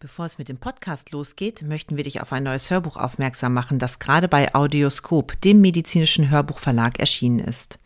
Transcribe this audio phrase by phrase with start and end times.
[0.00, 3.80] Bevor es mit dem Podcast losgeht, möchten wir dich auf ein neues Hörbuch aufmerksam machen,
[3.80, 7.80] das gerade bei Audioskop, dem medizinischen Hörbuchverlag, erschienen ist.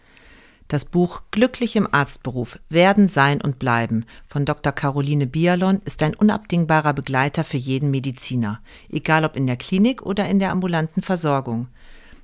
[0.69, 4.74] Das Buch Glücklich im Arztberuf Werden, Sein und Bleiben von Dr.
[4.74, 8.60] Caroline Bialon ist ein unabdingbarer Begleiter für jeden Mediziner,
[8.90, 11.69] egal ob in der Klinik oder in der ambulanten Versorgung.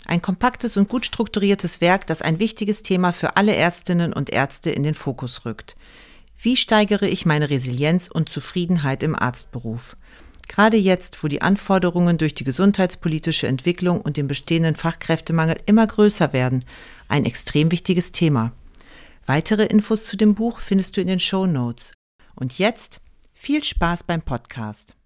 [0.05, 4.69] Ein kompaktes und gut strukturiertes Werk, das ein wichtiges Thema für alle Ärztinnen und Ärzte
[4.69, 5.77] in den Fokus rückt.
[6.41, 9.97] Wie steigere ich meine Resilienz und Zufriedenheit im Arztberuf?
[10.47, 16.33] Gerade jetzt, wo die Anforderungen durch die gesundheitspolitische Entwicklung und den bestehenden Fachkräftemangel immer größer
[16.33, 16.65] werden,
[17.09, 18.53] ein extrem wichtiges Thema.
[19.27, 21.93] Weitere Infos zu dem Buch findest du in den Show Notes.
[22.37, 23.01] Und jetzt
[23.35, 24.97] viel Spaß beim Podcast.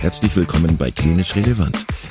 [0.00, 1.84] Herzlich willkommen bei Klinisch Relevant,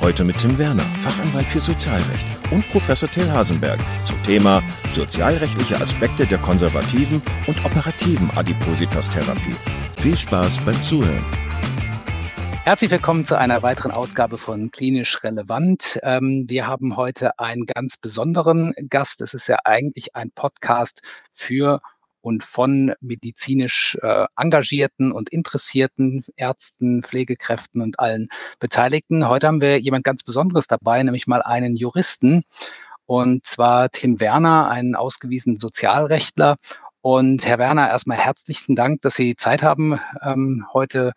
[0.00, 6.24] Heute mit Tim Werner, Fachanwalt für Sozialrecht und Professor Till Hasenberg zum Thema sozialrechtliche Aspekte
[6.24, 9.54] der konservativen und operativen Adipositas-Therapie.
[9.98, 11.22] Viel Spaß beim Zuhören.
[12.64, 15.98] Herzlich willkommen zu einer weiteren Ausgabe von Klinisch Relevant.
[16.02, 19.20] Ähm, wir haben heute einen ganz besonderen Gast.
[19.20, 21.82] Es ist ja eigentlich ein Podcast für
[22.20, 29.28] und von medizinisch äh, engagierten und interessierten Ärzten, Pflegekräften und allen Beteiligten.
[29.28, 32.44] Heute haben wir jemand ganz Besonderes dabei, nämlich mal einen Juristen
[33.10, 36.58] und zwar Tim Werner, einen ausgewiesenen Sozialrechtler.
[37.00, 41.12] Und Herr Werner, erstmal herzlichen Dank, dass Sie Zeit haben, ähm, heute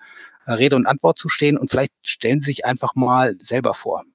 [0.48, 1.56] äh, Rede und Antwort zu stehen.
[1.56, 4.06] Und vielleicht stellen Sie sich einfach mal selber vor.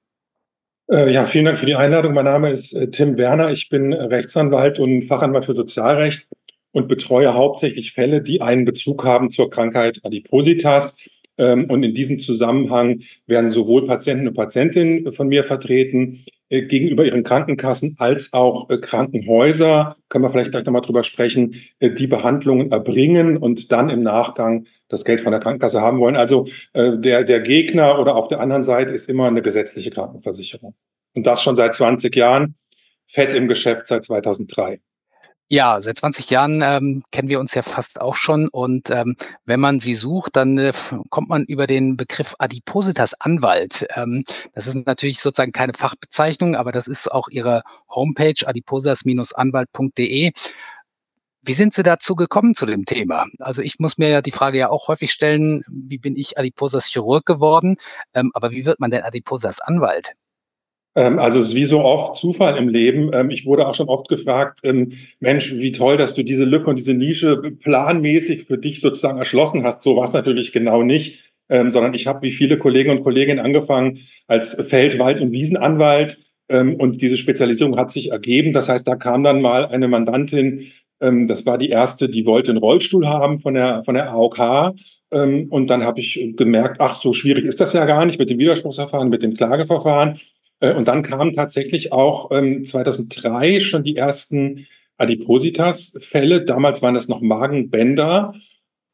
[0.91, 2.13] Äh, ja, vielen Dank für die Einladung.
[2.13, 3.49] Mein Name ist äh, Tim Werner.
[3.51, 6.27] Ich bin Rechtsanwalt und Fachanwalt für Sozialrecht
[6.71, 10.97] und betreue hauptsächlich Fälle, die einen Bezug haben zur Krankheit Adipositas.
[11.37, 17.05] Ähm, und in diesem Zusammenhang werden sowohl Patienten und Patientinnen von mir vertreten äh, gegenüber
[17.05, 22.07] ihren Krankenkassen als auch äh, Krankenhäuser, können wir vielleicht gleich nochmal drüber sprechen, äh, die
[22.07, 26.15] Behandlungen erbringen und dann im Nachgang das Geld von der Krankenkasse haben wollen.
[26.15, 30.73] Also der, der Gegner oder auf der anderen Seite ist immer eine gesetzliche Krankenversicherung.
[31.13, 32.55] Und das schon seit 20 Jahren,
[33.05, 34.79] fett im Geschäft seit 2003.
[35.51, 39.15] Ja, seit 20 Jahren ähm, kennen wir uns ja fast auch schon und ähm,
[39.45, 40.73] wenn man sie sucht, dann äh,
[41.09, 43.87] kommt man über den Begriff Adipositas Anwalt.
[43.95, 50.31] Ähm, das ist natürlich sozusagen keine Fachbezeichnung, aber das ist auch ihre Homepage adipositas-anwalt.de.
[51.41, 53.25] Wie sind Sie dazu gekommen zu dem Thema?
[53.39, 56.85] Also ich muss mir ja die Frage ja auch häufig stellen, wie bin ich Adiposas
[56.91, 57.77] Chirurg geworden?
[58.13, 60.13] Ähm, aber wie wird man denn Adiposas Anwalt?
[60.95, 63.11] Ähm, also es ist wie so oft Zufall im Leben.
[63.13, 66.69] Ähm, ich wurde auch schon oft gefragt, ähm, Mensch, wie toll, dass du diese Lücke
[66.69, 69.81] und diese Nische planmäßig für dich sozusagen erschlossen hast.
[69.81, 74.01] So war es natürlich genau nicht, sondern ich habe wie viele Kollegen und Kolleginnen angefangen
[74.27, 78.53] als Feld-, Wald- und Wiesenanwalt und diese Spezialisierung hat sich ergeben.
[78.53, 80.67] Das heißt, da kam dann mal eine Mandantin,
[80.99, 84.75] das war die erste, die wollte einen Rollstuhl haben von der, von der AOK.
[85.09, 88.37] Und dann habe ich gemerkt, ach, so schwierig ist das ja gar nicht mit dem
[88.37, 90.19] Widerspruchsverfahren, mit dem Klageverfahren.
[90.59, 96.43] Äh, und dann kamen tatsächlich auch ähm, 2003 schon die ersten Adipositas-Fälle.
[96.43, 98.33] Damals waren das noch Magenbänder.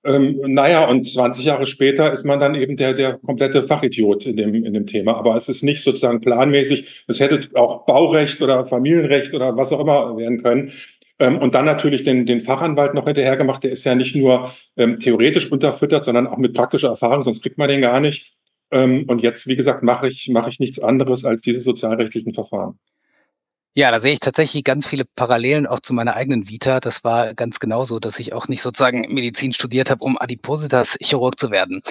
[0.03, 4.37] Ähm, naja, und 20 Jahre später ist man dann eben der, der komplette Fachidiot in
[4.37, 5.15] dem, in dem Thema.
[5.15, 7.03] Aber es ist nicht sozusagen planmäßig.
[7.07, 10.73] Es hätte auch Baurecht oder Familienrecht oder was auch immer werden können.
[11.17, 13.63] Ähm, und dann natürlich den, den Fachanwalt noch hinterher gemacht.
[13.63, 17.57] Der ist ja nicht nur ähm, theoretisch unterfüttert, sondern auch mit praktischer Erfahrung, sonst kriegt
[17.57, 18.34] man den gar nicht.
[18.75, 22.77] Ähm, und jetzt, wie gesagt, mache ich, mache ich nichts anderes als diese sozialrechtlichen Verfahren.
[23.73, 26.81] Ja, da sehe ich tatsächlich ganz viele Parallelen auch zu meiner eigenen Vita.
[26.81, 31.51] Das war ganz genauso, dass ich auch nicht sozusagen Medizin studiert habe, um Adipositas-Chirurg zu
[31.51, 31.81] werden.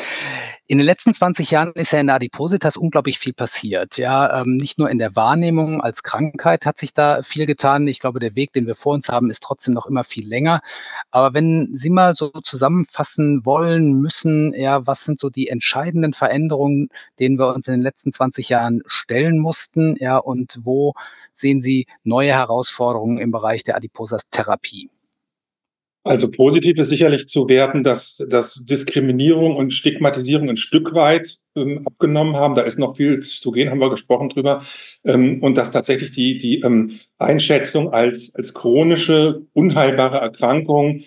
[0.67, 3.99] In den letzten 20 Jahren ist ja in der Adipositas unglaublich viel passiert.
[3.99, 7.87] Ja, ähm, nicht nur in der Wahrnehmung als Krankheit hat sich da viel getan.
[7.87, 10.63] Ich glaube, der Weg, den wir vor uns haben, ist trotzdem noch immer viel länger.
[11.11, 16.89] Aber wenn Sie mal so zusammenfassen wollen, müssen, ja, was sind so die entscheidenden Veränderungen,
[17.19, 19.97] denen wir uns in den letzten 20 Jahren stellen mussten?
[20.01, 20.95] Ja, und wo
[21.35, 24.89] sehen Sie neue Herausforderungen im Bereich der Adiposas-Therapie?
[26.07, 31.81] Also positiv ist sicherlich zu werten, dass, dass Diskriminierung und Stigmatisierung ein Stück weit ähm,
[31.87, 32.55] abgenommen haben.
[32.55, 34.63] Da ist noch viel zu gehen, haben wir gesprochen drüber.
[35.03, 41.05] Ähm, und dass tatsächlich die, die ähm, Einschätzung als, als chronische, unheilbare Erkrankung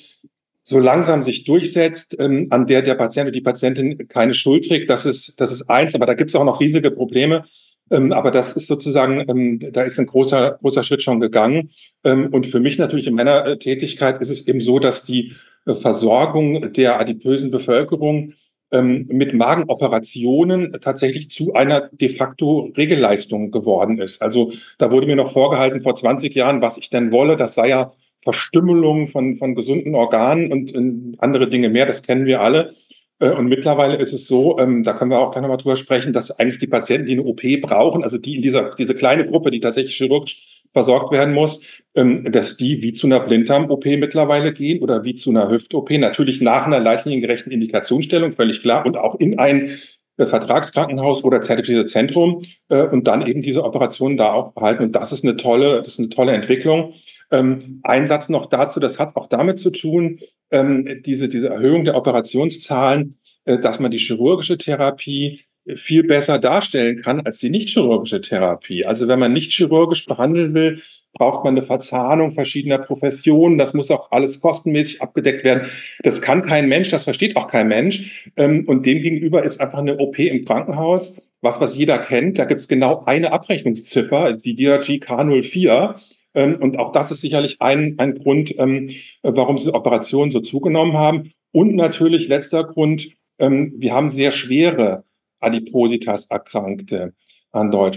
[0.63, 4.89] so langsam sich durchsetzt, ähm, an der der Patient oder die Patientin keine Schuld trägt,
[4.89, 7.45] das ist, das ist eins, aber da gibt es auch noch riesige Probleme.
[7.91, 11.69] Ähm, aber das ist sozusagen, ähm, da ist ein großer, großer Schritt schon gegangen.
[12.03, 15.33] Ähm, und für mich natürlich in meiner äh, Tätigkeit ist es eben so, dass die
[15.65, 18.33] äh, Versorgung der adipösen Bevölkerung
[18.71, 24.21] ähm, mit Magenoperationen tatsächlich zu einer de facto Regelleistung geworden ist.
[24.21, 27.37] Also da wurde mir noch vorgehalten vor 20 Jahren, was ich denn wolle.
[27.37, 32.25] Das sei ja Verstümmelung von, von gesunden Organen und äh, andere Dinge mehr, das kennen
[32.25, 32.73] wir alle.
[33.19, 36.13] Äh, und mittlerweile ist es so, ähm, da können wir auch gleich nochmal drüber sprechen,
[36.13, 39.51] dass eigentlich die Patienten, die eine OP brauchen, also die in dieser, diese kleine Gruppe,
[39.51, 41.61] die tatsächlich chirurgisch versorgt werden muss,
[41.95, 46.41] ähm, dass die wie zu einer Blinddarm-OP mittlerweile gehen oder wie zu einer Hüft-OP, natürlich
[46.41, 49.79] nach einer leitliniengerechten Indikationsstellung, völlig klar, und auch in ein
[50.17, 54.83] äh, Vertragskrankenhaus oder zertifiziertes Zentrum äh, und dann eben diese Operationen da auch behalten.
[54.83, 56.93] Und das ist eine tolle, das ist eine tolle Entwicklung.
[57.31, 60.19] Ähm, ein Satz noch dazu, das hat auch damit zu tun,
[60.51, 65.41] ähm, diese, diese Erhöhung der Operationszahlen, äh, dass man die chirurgische Therapie
[65.75, 68.85] viel besser darstellen kann als die nicht chirurgische Therapie.
[68.85, 70.81] Also wenn man nicht chirurgisch behandeln will,
[71.13, 73.57] braucht man eine Verzahnung verschiedener Professionen.
[73.57, 75.67] Das muss auch alles kostenmäßig abgedeckt werden.
[76.03, 78.31] Das kann kein Mensch, das versteht auch kein Mensch.
[78.37, 82.37] Ähm, und demgegenüber ist einfach eine OP im Krankenhaus, was, was jeder kennt.
[82.37, 85.95] Da gibt es genau eine Abrechnungsziffer, die DRG K04.
[86.37, 88.91] Ähm, und auch das ist sicherlich ein, ein Grund, ähm,
[89.23, 91.31] warum diese Operationen so zugenommen haben.
[91.51, 95.03] Und natürlich letzter Grund, ähm, wir haben sehr schwere
[95.39, 97.13] Adipositas-Erkrankte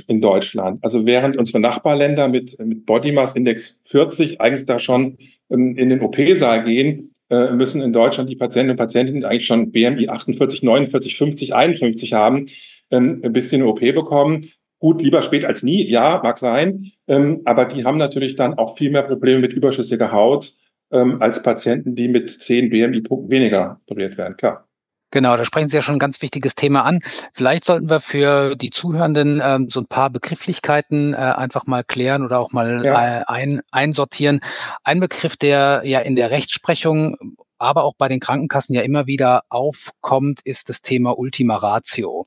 [0.06, 0.82] in Deutschland.
[0.82, 5.18] Also während unsere Nachbarländer mit, mit Body Mass Index 40 eigentlich da schon
[5.50, 10.08] in den OP-Saal gehen, äh, müssen in Deutschland die Patienten und Patientinnen eigentlich schon BMI
[10.08, 12.46] 48, 49, 50, 51 haben,
[12.88, 14.48] bis sie eine OP bekommen.
[14.80, 16.90] Gut, lieber spät als nie, ja, mag sein.
[17.06, 20.54] Ähm, aber die haben natürlich dann auch viel mehr Probleme mit überschüssiger Haut
[20.90, 24.66] ähm, als Patienten, die mit 10 BMI-Punkten weniger operiert werden, klar.
[25.12, 27.00] Genau, da sprechen Sie ja schon ein ganz wichtiges Thema an.
[27.32, 32.24] Vielleicht sollten wir für die Zuhörenden ähm, so ein paar Begrifflichkeiten äh, einfach mal klären
[32.24, 33.20] oder auch mal ja.
[33.20, 34.40] äh, ein, einsortieren.
[34.84, 37.16] Ein Begriff, der ja in der Rechtsprechung
[37.60, 42.24] aber auch bei den Krankenkassen ja immer wieder aufkommt, ist das Thema Ultima Ratio.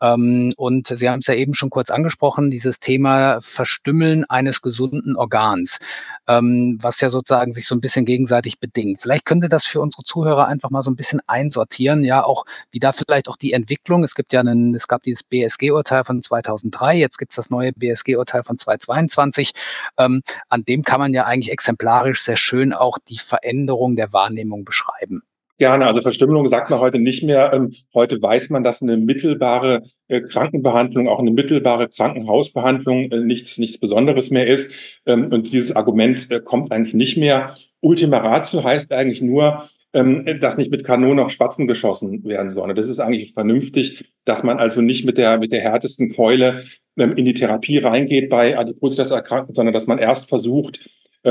[0.00, 5.16] Ähm, und Sie haben es ja eben schon kurz angesprochen, dieses Thema Verstümmeln eines gesunden
[5.16, 5.78] Organs,
[6.26, 9.00] ähm, was ja sozusagen sich so ein bisschen gegenseitig bedingt.
[9.00, 12.44] Vielleicht können Sie das für unsere Zuhörer einfach mal so ein bisschen einsortieren, ja, auch
[12.70, 14.04] wie da vielleicht auch die Entwicklung.
[14.04, 17.72] Es gibt ja einen, es gab dieses BSG-Urteil von 2003, jetzt gibt es das neue
[17.72, 19.52] BSG-Urteil von 2022.
[19.98, 24.64] Ähm, an dem kann man ja eigentlich exemplarisch sehr schön auch die Veränderung der Wahrnehmung
[24.64, 25.22] beschreiben.
[25.58, 25.86] Gerne.
[25.86, 27.52] Also Verstümmelung sagt man heute nicht mehr.
[27.52, 33.58] Ähm, heute weiß man, dass eine mittelbare äh, Krankenbehandlung, auch eine mittelbare Krankenhausbehandlung äh, nichts,
[33.58, 34.72] nichts Besonderes mehr ist.
[35.04, 37.56] Ähm, und dieses Argument äh, kommt eigentlich nicht mehr.
[37.80, 42.72] Ultima Ratio heißt eigentlich nur, ähm, dass nicht mit Kanonen auf Spatzen geschossen werden soll.
[42.74, 46.64] Das ist eigentlich vernünftig, dass man also nicht mit der, mit der härtesten Keule
[46.94, 50.80] in die Therapie reingeht bei Adipositas-Erkrankten, sondern dass man erst versucht,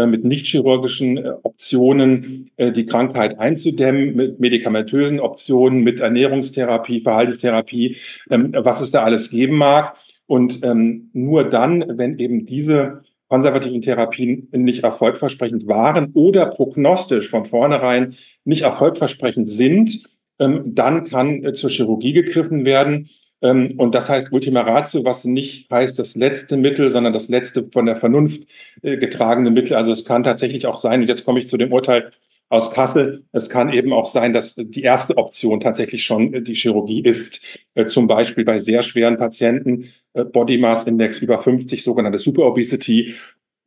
[0.05, 7.97] mit nicht-chirurgischen äh, Optionen äh, die Krankheit einzudämmen, mit medikamentösen Optionen, mit Ernährungstherapie, Verhaltenstherapie,
[8.29, 9.95] ähm, was es da alles geben mag.
[10.25, 17.45] Und ähm, nur dann, wenn eben diese konservativen Therapien nicht erfolgversprechend waren oder prognostisch von
[17.45, 20.03] vornherein nicht erfolgversprechend sind,
[20.39, 23.09] ähm, dann kann zur Chirurgie gegriffen werden.
[23.41, 27.67] Ähm, und das heißt Ultima Ratio, was nicht heißt das letzte Mittel, sondern das letzte
[27.71, 28.47] von der Vernunft
[28.81, 29.75] äh, getragene Mittel.
[29.75, 32.11] Also es kann tatsächlich auch sein, und jetzt komme ich zu dem Urteil
[32.49, 37.01] aus Kassel, es kann eben auch sein, dass die erste Option tatsächlich schon die Chirurgie
[37.01, 37.43] ist.
[37.75, 43.15] Äh, zum Beispiel bei sehr schweren Patienten, äh, Body Mass Index über 50, sogenannte Superobesity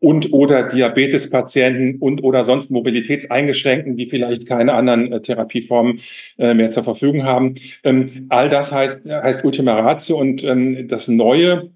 [0.00, 6.00] und oder Diabetespatienten und oder sonst Mobilitätseingeschränkten, die vielleicht keine anderen äh, Therapieformen
[6.38, 7.54] äh, mehr zur Verfügung haben.
[7.84, 11.70] Ähm, all das heißt, heißt Ultima Ratio und ähm, das Neue,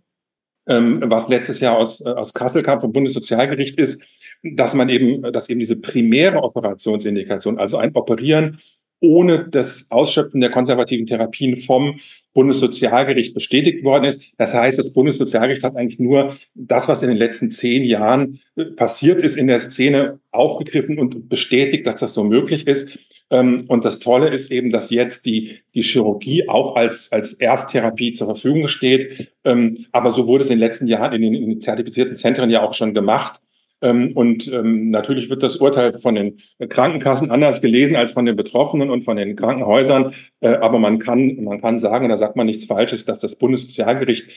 [0.66, 4.02] ähm, was letztes Jahr aus, äh, aus Kassel kam vom Bundessozialgericht ist,
[4.43, 8.59] dass man eben, dass eben diese primäre Operationsindikation, also ein Operieren
[9.00, 12.00] ohne das Ausschöpfen der konservativen Therapien vom
[12.35, 14.33] Bundessozialgericht bestätigt worden ist.
[14.37, 18.64] Das heißt, das Bundessozialgericht hat eigentlich nur das, was in den letzten zehn Jahren äh,
[18.64, 22.99] passiert ist, in der Szene aufgegriffen und bestätigt, dass das so möglich ist.
[23.31, 28.12] Ähm, und das Tolle ist eben, dass jetzt die, die Chirurgie auch als, als Ersttherapie
[28.12, 29.29] zur Verfügung steht.
[29.45, 32.50] Ähm, aber so wurde es in den letzten Jahren in den, in den zertifizierten Zentren
[32.50, 33.41] ja auch schon gemacht.
[33.85, 38.35] Ähm, und ähm, natürlich wird das Urteil von den Krankenkassen anders gelesen als von den
[38.35, 40.14] Betroffenen und von den Krankenhäusern.
[40.41, 44.31] Äh, aber man kann, man kann sagen, da sagt man nichts Falsches, dass das Bundessozialgericht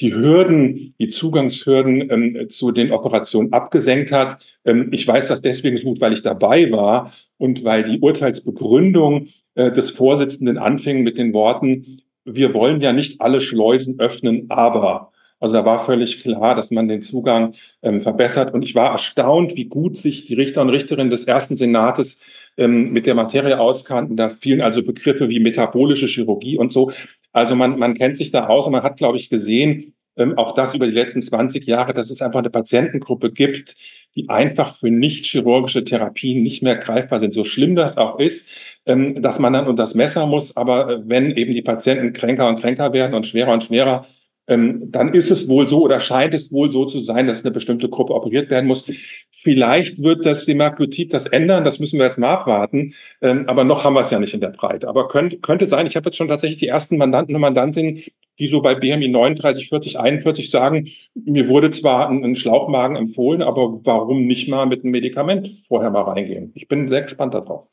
[0.00, 4.38] die Hürden, die Zugangshürden ähm, zu den Operationen abgesenkt hat.
[4.64, 9.26] Ähm, ich weiß das deswegen so gut, weil ich dabei war und weil die Urteilsbegründung
[9.56, 15.10] äh, des Vorsitzenden anfing mit den Worten, wir wollen ja nicht alle Schleusen öffnen, aber.
[15.44, 18.54] Also da war völlig klar, dass man den Zugang ähm, verbessert.
[18.54, 22.22] Und ich war erstaunt, wie gut sich die Richter und Richterinnen des ersten Senates
[22.56, 24.16] ähm, mit der Materie auskannten.
[24.16, 26.92] Da fielen also Begriffe wie metabolische Chirurgie und so.
[27.32, 30.54] Also man, man kennt sich da aus und man hat, glaube ich, gesehen, ähm, auch
[30.54, 33.76] das über die letzten 20 Jahre, dass es einfach eine Patientengruppe gibt,
[34.16, 37.34] die einfach für nicht chirurgische Therapien nicht mehr greifbar sind.
[37.34, 38.48] So schlimm das auch ist,
[38.86, 42.48] ähm, dass man dann unter das Messer muss, aber äh, wenn eben die Patienten kränker
[42.48, 44.06] und kränker werden und schwerer und schwerer
[44.46, 47.88] dann ist es wohl so oder scheint es wohl so zu sein, dass eine bestimmte
[47.88, 48.84] Gruppe operiert werden muss.
[49.30, 53.84] Vielleicht wird das Semaglutid das ändern, das müssen wir jetzt mal abwarten, ähm, aber noch
[53.84, 54.88] haben wir es ja nicht in der Breite.
[54.88, 58.02] Aber könnte, könnte sein, ich habe jetzt schon tatsächlich die ersten Mandanten und Mandantinnen,
[58.38, 63.80] die so bei BMI 39, 40, 41 sagen, mir wurde zwar ein Schlauchmagen empfohlen, aber
[63.84, 66.52] warum nicht mal mit einem Medikament vorher mal reingehen?
[66.54, 67.68] Ich bin sehr gespannt darauf.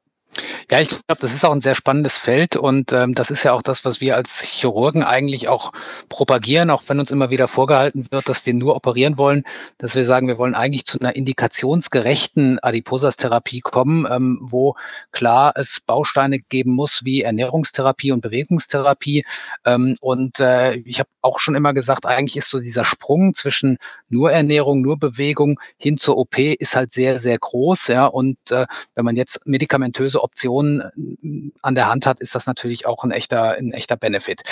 [0.73, 3.51] Ja, ich glaube, das ist auch ein sehr spannendes Feld und ähm, das ist ja
[3.51, 5.73] auch das, was wir als Chirurgen eigentlich auch
[6.07, 9.43] propagieren, auch wenn uns immer wieder vorgehalten wird, dass wir nur operieren wollen,
[9.79, 14.75] dass wir sagen, wir wollen eigentlich zu einer indikationsgerechten Adiposas-Therapie kommen, ähm, wo
[15.11, 19.25] klar es Bausteine geben muss wie Ernährungstherapie und Bewegungstherapie.
[19.65, 23.77] Ähm, und äh, ich habe auch schon immer gesagt, eigentlich ist so dieser Sprung zwischen
[24.07, 27.87] nur Ernährung, nur Bewegung hin zur OP ist halt sehr, sehr groß.
[27.87, 32.45] Ja, und äh, wenn man jetzt medikamentöse Optionen äh, an der Hand hat, ist das
[32.45, 34.43] natürlich auch ein echter, ein echter Benefit.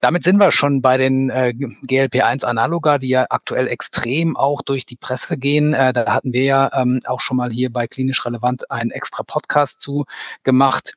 [0.00, 4.96] Damit sind wir schon bei den äh, GLP-1-Analoga, die ja aktuell extrem auch durch die
[4.96, 5.74] Presse gehen.
[5.74, 9.22] Äh, da hatten wir ja ähm, auch schon mal hier bei Klinisch Relevant einen extra
[9.22, 10.04] Podcast zu
[10.42, 10.94] gemacht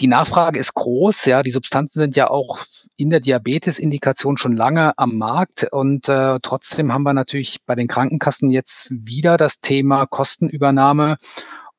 [0.00, 1.42] die Nachfrage ist groß, ja.
[1.42, 2.58] Die Substanzen sind ja auch
[2.96, 7.88] in der Diabetes-Indikation schon lange am Markt und äh, trotzdem haben wir natürlich bei den
[7.88, 11.18] Krankenkassen jetzt wieder das Thema Kostenübernahme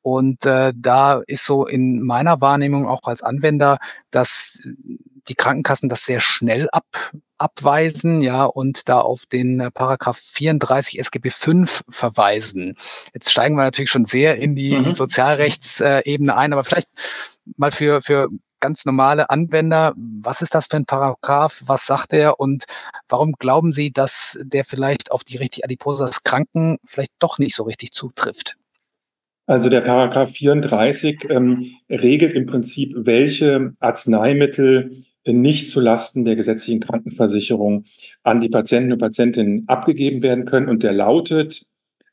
[0.02, 3.78] und äh, da ist so in meiner Wahrnehmung auch als Anwender,
[4.10, 4.62] dass
[5.28, 11.00] die Krankenkassen das sehr schnell ab, abweisen, ja, und da auf den äh, Paragraph 34
[11.00, 12.76] SGB 5 verweisen.
[13.14, 14.94] Jetzt steigen wir natürlich schon sehr in die mhm.
[14.94, 16.90] Sozialrechtsebene ein, aber vielleicht
[17.58, 18.30] mal für, für
[18.60, 22.66] ganz normale Anwender, was ist das für ein Paragraph, was sagt er und
[23.10, 27.64] warum glauben Sie, dass der vielleicht auf die richtig Adiposas Kranken vielleicht doch nicht so
[27.64, 28.56] richtig zutrifft?
[29.52, 37.84] Also der Paragraph 34 ähm, regelt im Prinzip, welche Arzneimittel nicht zulasten der gesetzlichen Krankenversicherung
[38.24, 40.70] an die Patienten und Patientinnen abgegeben werden können.
[40.70, 41.66] Und der lautet,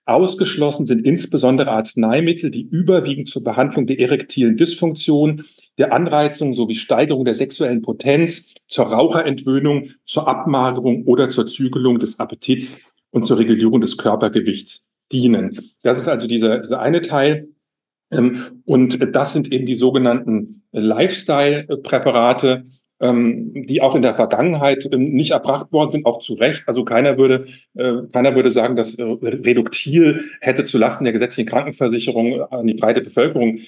[0.04, 5.44] ausgeschlossen sind insbesondere Arzneimittel, die überwiegend zur Behandlung der erektilen Dysfunktion,
[5.78, 12.18] der Anreizung sowie Steigerung der sexuellen Potenz, zur Raucherentwöhnung, zur Abmagerung oder zur Zügelung des
[12.18, 15.58] Appetits und zur Regulierung des Körpergewichts dienen.
[15.82, 17.48] Das ist also dieser, dieser eine Teil.
[18.10, 22.64] Ähm, und das sind eben die sogenannten Lifestyle-Präparate,
[23.00, 26.64] ähm, die auch in der Vergangenheit ähm, nicht erbracht worden sind, auch zu Recht.
[26.66, 32.42] Also keiner würde, äh, keiner würde sagen, dass äh, Reduktil hätte zulasten der gesetzlichen Krankenversicherung
[32.50, 33.60] an die breite Bevölkerung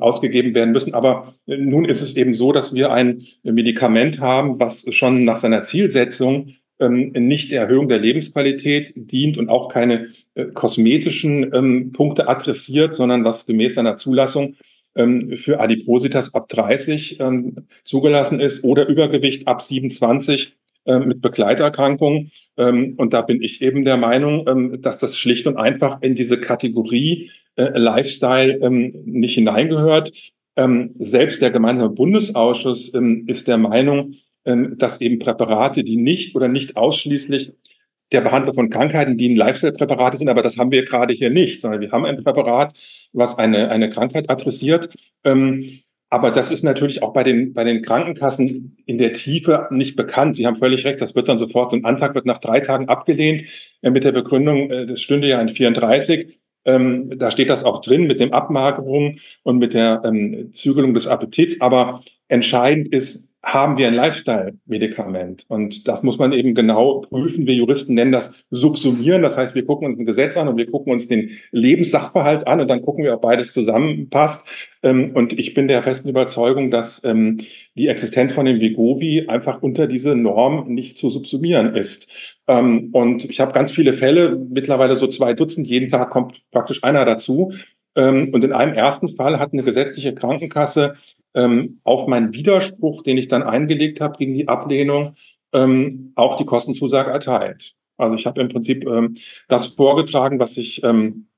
[0.00, 0.94] ausgegeben werden müssen.
[0.94, 5.38] Aber äh, nun ist es eben so, dass wir ein Medikament haben, was schon nach
[5.38, 11.92] seiner Zielsetzung ähm, nicht der Erhöhung der Lebensqualität dient und auch keine äh, kosmetischen ähm,
[11.92, 14.56] Punkte adressiert, sondern was gemäß seiner Zulassung
[14.94, 20.56] ähm, für Adipositas ab 30 ähm, zugelassen ist oder Übergewicht ab 27
[20.86, 22.30] äh, mit Begleiterkrankungen.
[22.56, 26.14] Ähm, und da bin ich eben der Meinung, ähm, dass das schlicht und einfach in
[26.14, 30.12] diese Kategorie äh, Lifestyle nicht hineingehört.
[30.98, 32.92] selbst der gemeinsame Bundesausschuss
[33.26, 34.14] ist der Meinung,
[34.78, 37.52] dass eben Präparate, die nicht oder nicht ausschließlich
[38.12, 41.62] der Behandlung von Krankheiten, die ein Lifestyle-Präparate sind, aber das haben wir gerade hier nicht,
[41.62, 42.74] sondern wir haben ein Präparat,
[43.12, 44.88] was eine, eine Krankheit adressiert.
[45.24, 49.94] Ähm, aber das ist natürlich auch bei den, bei den Krankenkassen in der Tiefe nicht
[49.94, 50.36] bekannt.
[50.36, 53.44] Sie haben völlig recht, das wird dann sofort, ein Antrag wird nach drei Tagen abgelehnt
[53.82, 56.38] äh, mit der Begründung, äh, das stünde ja in 34.
[56.64, 61.06] Ähm, da steht das auch drin mit dem Abmagerung und mit der ähm, Zügelung des
[61.06, 61.60] Appetits.
[61.60, 65.44] Aber entscheidend ist, haben wir ein Lifestyle-Medikament.
[65.48, 67.46] Und das muss man eben genau prüfen.
[67.46, 69.22] Wir Juristen nennen das Subsumieren.
[69.22, 72.60] Das heißt, wir gucken uns ein Gesetz an und wir gucken uns den Lebenssachverhalt an
[72.60, 74.48] und dann gucken wir, ob beides zusammenpasst.
[74.82, 77.40] Ähm, und ich bin der festen Überzeugung, dass ähm,
[77.76, 82.10] die Existenz von dem Vigovi einfach unter diese Norm nicht zu subsumieren ist.
[82.48, 86.82] Ähm, und ich habe ganz viele Fälle, mittlerweile so zwei Dutzend, jeden Tag kommt praktisch
[86.82, 87.52] einer dazu.
[87.94, 90.94] Und in einem ersten Fall hat eine gesetzliche Krankenkasse
[91.34, 95.14] ähm, auf meinen Widerspruch, den ich dann eingelegt habe gegen die Ablehnung,
[95.52, 97.74] ähm, auch die Kostenzusage erteilt.
[97.96, 99.16] Also ich habe im Prinzip ähm,
[99.48, 101.28] das vorgetragen, was ich, ähm,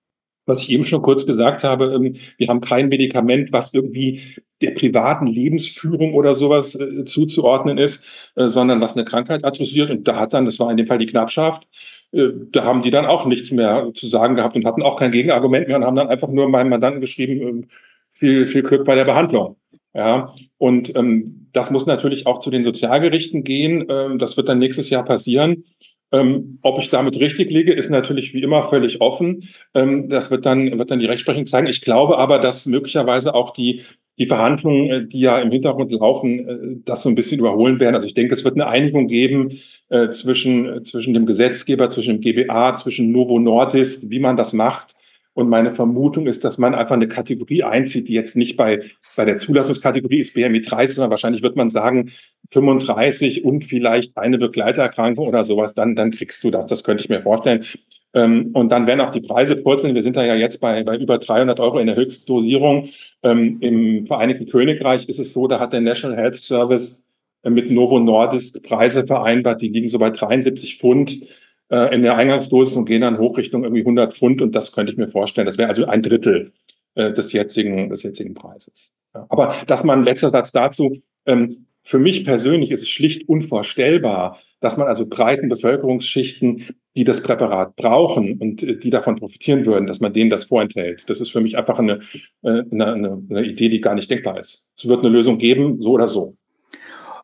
[0.47, 1.95] was ich eben schon kurz gesagt habe.
[1.95, 4.23] Ähm, wir haben kein Medikament, was irgendwie
[4.61, 8.05] der privaten Lebensführung oder sowas äh, zuzuordnen ist,
[8.37, 9.91] äh, sondern was eine Krankheit adressiert.
[9.91, 11.67] Und da hat dann, das war in dem Fall die Knappschaft,
[12.13, 15.13] äh, da haben die dann auch nichts mehr zu sagen gehabt und hatten auch kein
[15.13, 17.69] Gegenargument mehr und haben dann einfach nur meinem Mandanten geschrieben, ähm,
[18.13, 19.57] viel, viel Glück bei der Behandlung.
[19.93, 23.87] Ja, und ähm, das muss natürlich auch zu den Sozialgerichten gehen.
[23.89, 25.65] Ähm, das wird dann nächstes Jahr passieren.
[26.13, 29.49] Ähm, ob ich damit richtig liege, ist natürlich wie immer völlig offen.
[29.75, 31.69] Ähm, das wird dann, wird dann die Rechtsprechung zeigen.
[31.69, 33.83] Ich glaube aber, dass möglicherweise auch die,
[34.19, 37.95] die Verhandlungen, äh, die ja im Hintergrund laufen, äh, das so ein bisschen überholen werden.
[37.95, 42.21] Also ich denke, es wird eine Einigung geben äh, zwischen, äh, zwischen dem Gesetzgeber, zwischen
[42.21, 44.97] dem GBA, zwischen Novo Nordis, wie man das macht.
[45.33, 48.83] Und meine Vermutung ist, dass man einfach eine Kategorie einzieht, die jetzt nicht bei,
[49.17, 52.11] bei der Zulassungskategorie ist BMI 30, sondern wahrscheinlich wird man sagen
[52.51, 56.67] 35 und vielleicht eine Begleiterkrankung oder sowas, dann, dann kriegst du das.
[56.67, 57.65] Das könnte ich mir vorstellen.
[58.13, 59.95] Ähm, und dann werden auch die Preise purzeln.
[59.95, 62.89] Wir sind da ja jetzt bei, bei über 300 Euro in der Höchstdosierung.
[63.23, 67.07] Ähm, Im Vereinigten Königreich ist es so, da hat der National Health Service
[67.43, 71.23] äh, mit Novo Nordisk Preise vereinbart, die liegen so bei 73 Pfund
[71.71, 74.43] äh, in der Eingangsdosis und gehen dann hoch Richtung irgendwie 100 Pfund.
[74.43, 75.47] Und das könnte ich mir vorstellen.
[75.47, 76.53] Das wäre also ein Drittel
[76.97, 78.93] äh, des jetzigen, des jetzigen Preises.
[79.13, 84.77] Aber dass man, letzter Satz dazu, ähm, für mich persönlich ist es schlicht unvorstellbar, dass
[84.77, 90.01] man also breiten Bevölkerungsschichten, die das Präparat brauchen und äh, die davon profitieren würden, dass
[90.01, 91.05] man denen das vorenthält.
[91.09, 91.99] Das ist für mich einfach äh,
[92.43, 94.71] eine, eine, eine Idee, die gar nicht denkbar ist.
[94.77, 96.37] Es wird eine Lösung geben, so oder so.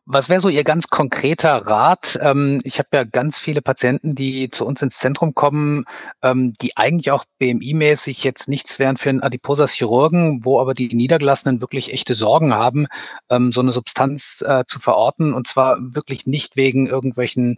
[0.09, 2.17] Was wäre so Ihr ganz konkreter Rat?
[2.21, 5.83] Ähm, ich habe ja ganz viele Patienten, die zu uns ins Zentrum kommen,
[6.21, 11.59] ähm, die eigentlich auch BMI-mäßig jetzt nichts wären für einen Adiposa-Chirurgen, wo aber die Niedergelassenen
[11.59, 12.87] wirklich echte Sorgen haben,
[13.29, 15.33] ähm, so eine Substanz äh, zu verorten.
[15.33, 17.57] Und zwar wirklich nicht wegen irgendwelchen,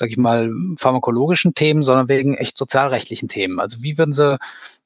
[0.00, 3.60] sag ich mal, pharmakologischen Themen, sondern wegen echt sozialrechtlichen Themen.
[3.60, 4.38] Also wie würden Sie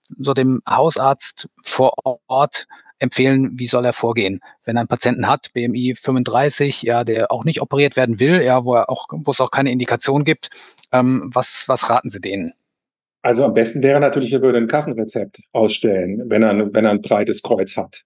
[0.02, 1.94] so dem Hausarzt vor
[2.26, 2.66] Ort
[2.98, 4.40] empfehlen, wie soll er vorgehen.
[4.64, 8.64] Wenn er einen Patienten hat, BMI 35, ja, der auch nicht operiert werden will, ja,
[8.64, 10.50] wo er auch, wo es auch keine Indikation gibt,
[10.90, 12.52] ähm, was, was raten Sie denen?
[13.22, 17.02] Also am besten wäre natürlich, er würde ein Kassenrezept ausstellen, wenn er, wenn er ein
[17.02, 18.04] breites Kreuz hat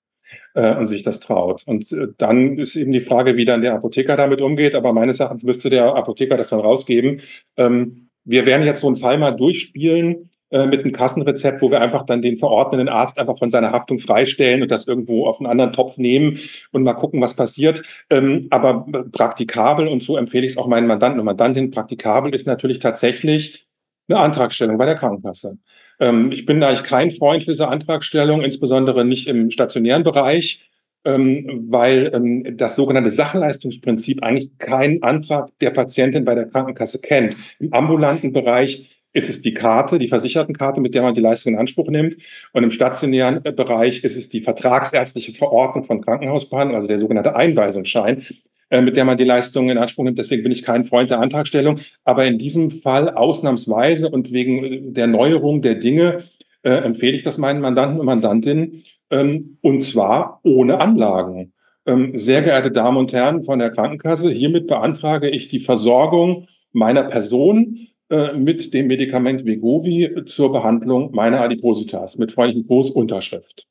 [0.55, 1.63] äh, und sich das traut.
[1.67, 4.75] Und äh, dann ist eben die Frage, wie dann der Apotheker damit umgeht.
[4.75, 7.23] Aber meines Erachtens müsste der Apotheker das dann rausgeben.
[7.57, 11.81] Ähm, wir werden jetzt so einen Fall mal durchspielen äh, mit einem Kassenrezept, wo wir
[11.81, 15.47] einfach dann den verordneten Arzt einfach von seiner Haftung freistellen und das irgendwo auf einen
[15.47, 16.39] anderen Topf nehmen
[16.73, 17.83] und mal gucken, was passiert.
[18.09, 22.47] Ähm, aber praktikabel, und so empfehle ich es auch meinen Mandanten und Mandantinnen, praktikabel ist
[22.47, 23.67] natürlich tatsächlich
[24.09, 25.59] eine Antragstellung bei der Krankenkasse.
[26.01, 30.65] Ähm, ich bin eigentlich kein Freund für diese Antragstellung, insbesondere nicht im stationären Bereich.
[31.05, 37.37] Ähm, weil ähm, das sogenannte Sachleistungsprinzip eigentlich keinen Antrag der Patientin bei der Krankenkasse kennt.
[37.61, 41.59] Im ambulanten Bereich ist es die Karte, die Versichertenkarte, mit der man die Leistung in
[41.59, 42.17] Anspruch nimmt.
[42.53, 47.37] Und im stationären äh, Bereich ist es die vertragsärztliche Verordnung von Krankenhausbehandlung, also der sogenannte
[47.37, 48.23] Einweisungsschein,
[48.71, 50.19] äh, mit der man die Leistung in Anspruch nimmt.
[50.19, 51.81] Deswegen bin ich kein Freund der Antragstellung.
[52.05, 56.25] Aber in diesem Fall ausnahmsweise und wegen äh, der Neuerung der Dinge
[56.63, 61.53] äh, empfehle ich das meinen Mandanten und Mandantinnen, ähm, und zwar ohne Anlagen.
[61.87, 67.05] Ähm, sehr geehrte Damen und Herren von der Krankenkasse, hiermit beantrage ich die Versorgung meiner
[67.05, 73.67] Person äh, mit dem Medikament Vegovi zur Behandlung meiner Adipositas mit freundlichen Gruß Unterschrift.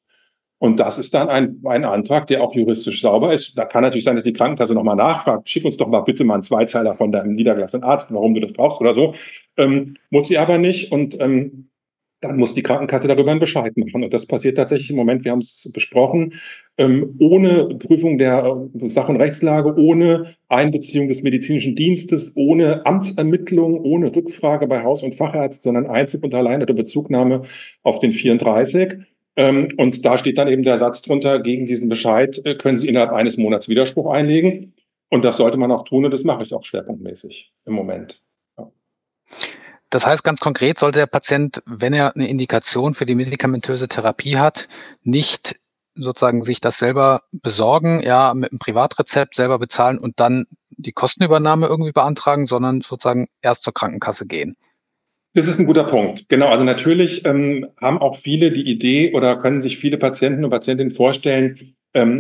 [0.60, 3.58] Und das ist dann ein, ein Antrag, der auch juristisch sauber ist.
[3.58, 6.36] Da kann natürlich sein, dass die Krankenkasse nochmal nachfragt, schick uns doch mal bitte mal
[6.36, 9.14] einen Zweizeiler von deinem niedergelassenen Arzt, warum du das brauchst oder so.
[9.56, 10.92] Ähm, muss sie aber nicht.
[10.92, 11.70] Und ähm,
[12.22, 14.04] dann muss die Krankenkasse darüber einen Bescheid machen.
[14.04, 16.34] Und das passiert tatsächlich im Moment, wir haben es besprochen,
[16.78, 23.82] ähm, ohne Prüfung der äh, Sach- und Rechtslage, ohne Einbeziehung des medizinischen Dienstes, ohne Amtsermittlung,
[23.84, 27.44] ohne Rückfrage bei Haus- und Facharzt, sondern einzig und allein unter Bezugnahme
[27.84, 28.94] auf den 34.
[29.36, 32.88] Ähm, und da steht dann eben der Satz drunter, gegen diesen Bescheid äh, können Sie
[32.88, 34.74] innerhalb eines Monats Widerspruch einlegen.
[35.10, 38.22] Und das sollte man auch tun und das mache ich auch schwerpunktmäßig im Moment.
[39.90, 44.38] Das heißt ganz konkret, sollte der Patient, wenn er eine Indikation für die medikamentöse Therapie
[44.38, 44.68] hat,
[45.04, 45.56] nicht
[45.98, 51.68] sozusagen sich das selber besorgen, ja, mit einem Privatrezept selber bezahlen und dann die Kostenübernahme
[51.68, 54.56] irgendwie beantragen, sondern sozusagen erst zur Krankenkasse gehen.
[55.34, 56.28] Das ist ein guter Punkt.
[56.30, 56.48] Genau.
[56.48, 60.94] Also natürlich ähm, haben auch viele die Idee oder können sich viele Patienten und Patientinnen
[60.94, 61.76] vorstellen,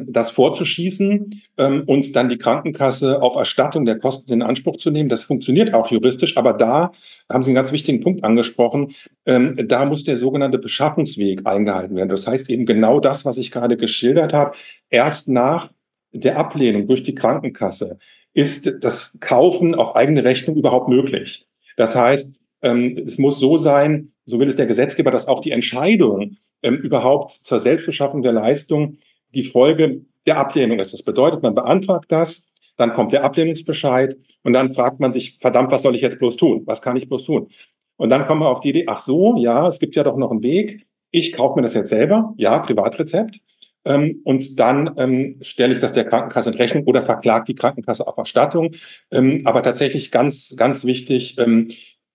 [0.08, 5.10] das vorzuschießen ähm, und dann die Krankenkasse auf Erstattung der Kosten in Anspruch zu nehmen.
[5.10, 6.92] Das funktioniert auch juristisch, aber da
[7.30, 8.94] haben Sie einen ganz wichtigen Punkt angesprochen.
[9.26, 12.10] Ähm, da muss der sogenannte Beschaffungsweg eingehalten werden.
[12.10, 14.56] Das heißt eben genau das, was ich gerade geschildert habe.
[14.90, 15.72] Erst nach
[16.12, 18.00] der Ablehnung durch die Krankenkasse
[18.34, 21.48] ist das Kaufen auf eigene Rechnung überhaupt möglich.
[21.76, 25.52] Das heißt, ähm, es muss so sein, so will es der Gesetzgeber, dass auch die
[25.52, 28.98] Entscheidung ähm, überhaupt zur Selbstbeschaffung der Leistung
[29.34, 30.94] die Folge der Ablehnung ist.
[30.94, 35.72] Das bedeutet, man beantragt das, dann kommt der Ablehnungsbescheid und dann fragt man sich, verdammt,
[35.72, 36.64] was soll ich jetzt bloß tun?
[36.66, 37.50] Was kann ich bloß tun?
[37.98, 40.32] Und dann kommen wir auf die Idee, ach so, ja, es gibt ja doch noch
[40.32, 40.86] einen Weg.
[41.10, 43.40] Ich kaufe mir das jetzt selber, ja, Privatrezept.
[43.86, 48.06] Ähm, und dann ähm, stelle ich das der Krankenkasse in Rechnung oder verklagt die Krankenkasse
[48.06, 48.76] auf Erstattung.
[49.12, 51.70] Ähm, aber tatsächlich ganz, ganz wichtig, ähm,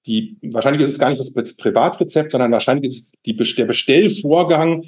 [0.07, 4.85] die, wahrscheinlich ist es gar nicht das Privatrezept, sondern wahrscheinlich ist es die, der Bestellvorgang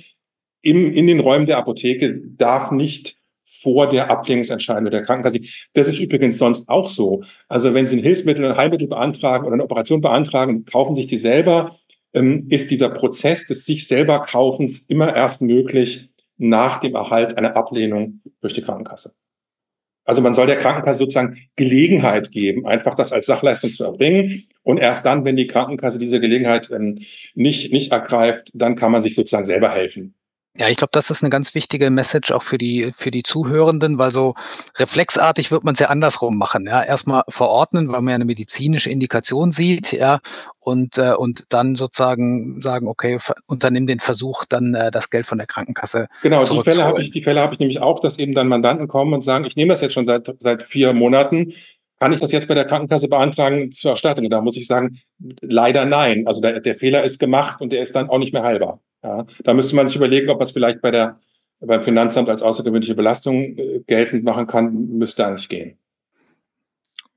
[0.65, 5.41] im, in den Räumen der Apotheke darf nicht vor der Ablehnungsentscheidung der Krankenkasse.
[5.75, 7.23] Das ist übrigens sonst auch so.
[7.49, 11.19] Also wenn Sie ein Hilfsmittel, ein Heilmittel beantragen oder eine Operation beantragen, kaufen sich die
[11.19, 11.77] selber,
[12.15, 17.57] ähm, ist dieser Prozess des sich selber Kaufens immer erst möglich nach dem Erhalt einer
[17.57, 19.15] Ablehnung durch die Krankenkasse.
[20.07, 24.45] Also man soll der Krankenkasse sozusagen Gelegenheit geben, einfach das als Sachleistung zu erbringen.
[24.63, 26.99] Und erst dann, wenn die Krankenkasse diese Gelegenheit ähm,
[27.35, 30.15] nicht, nicht ergreift, dann kann man sich sozusagen selber helfen.
[30.57, 33.99] Ja, ich glaube, das ist eine ganz wichtige Message auch für die, für die Zuhörenden,
[33.99, 34.35] weil so
[34.77, 36.67] reflexartig wird man es ja andersrum machen.
[36.67, 40.21] Ja, erstmal verordnen, weil man ja eine medizinische Indikation sieht, ja,
[40.61, 45.39] und, äh, und dann sozusagen sagen, okay, unternimm den Versuch, dann äh, das Geld von
[45.39, 46.07] der Krankenkasse.
[46.23, 48.87] Genau, die Fälle habe ich, die Fälle habe ich nämlich auch, dass eben dann Mandanten
[48.87, 51.53] kommen und sagen, ich nehme das jetzt schon seit, seit vier Monaten.
[52.05, 54.29] Kann ich das jetzt bei der Krankenkasse beantragen zur Erstattung?
[54.29, 54.99] Da muss ich sagen,
[55.41, 56.27] leider nein.
[56.27, 58.83] Also der, der Fehler ist gemacht und der ist dann auch nicht mehr heilbar.
[59.03, 61.19] Ja, da müsste man sich überlegen, ob man es vielleicht bei der,
[61.61, 65.79] beim Finanzamt als außergewöhnliche Belastung äh, geltend machen kann, müsste eigentlich gehen.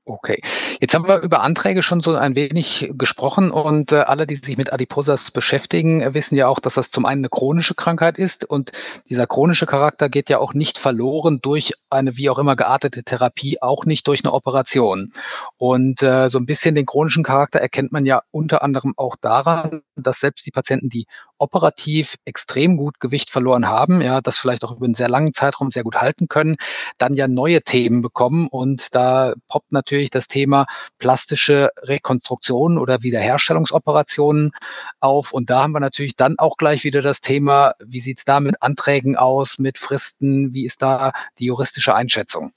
[0.08, 0.40] Okay,
[0.80, 4.56] jetzt haben wir über Anträge schon so ein wenig gesprochen und äh, alle, die sich
[4.56, 8.46] mit Adiposas beschäftigen, äh, wissen ja auch, dass das zum einen eine chronische Krankheit ist
[8.46, 8.72] und
[9.10, 13.60] dieser chronische Charakter geht ja auch nicht verloren durch eine wie auch immer geartete Therapie,
[13.60, 15.12] auch nicht durch eine Operation.
[15.58, 19.82] Und äh, so ein bisschen den chronischen Charakter erkennt man ja unter anderem auch daran,
[19.94, 21.04] dass selbst die Patienten, die
[21.38, 25.70] operativ extrem gut Gewicht verloren haben, ja, das vielleicht auch über einen sehr langen Zeitraum
[25.70, 26.56] sehr gut halten können,
[26.98, 30.66] dann ja neue Themen bekommen und da poppt natürlich das Thema
[30.98, 34.52] plastische Rekonstruktion oder Wiederherstellungsoperationen
[35.00, 38.40] auf und da haben wir natürlich dann auch gleich wieder das Thema, wie sieht's da
[38.40, 42.52] mit Anträgen aus, mit Fristen, wie ist da die juristische Einschätzung?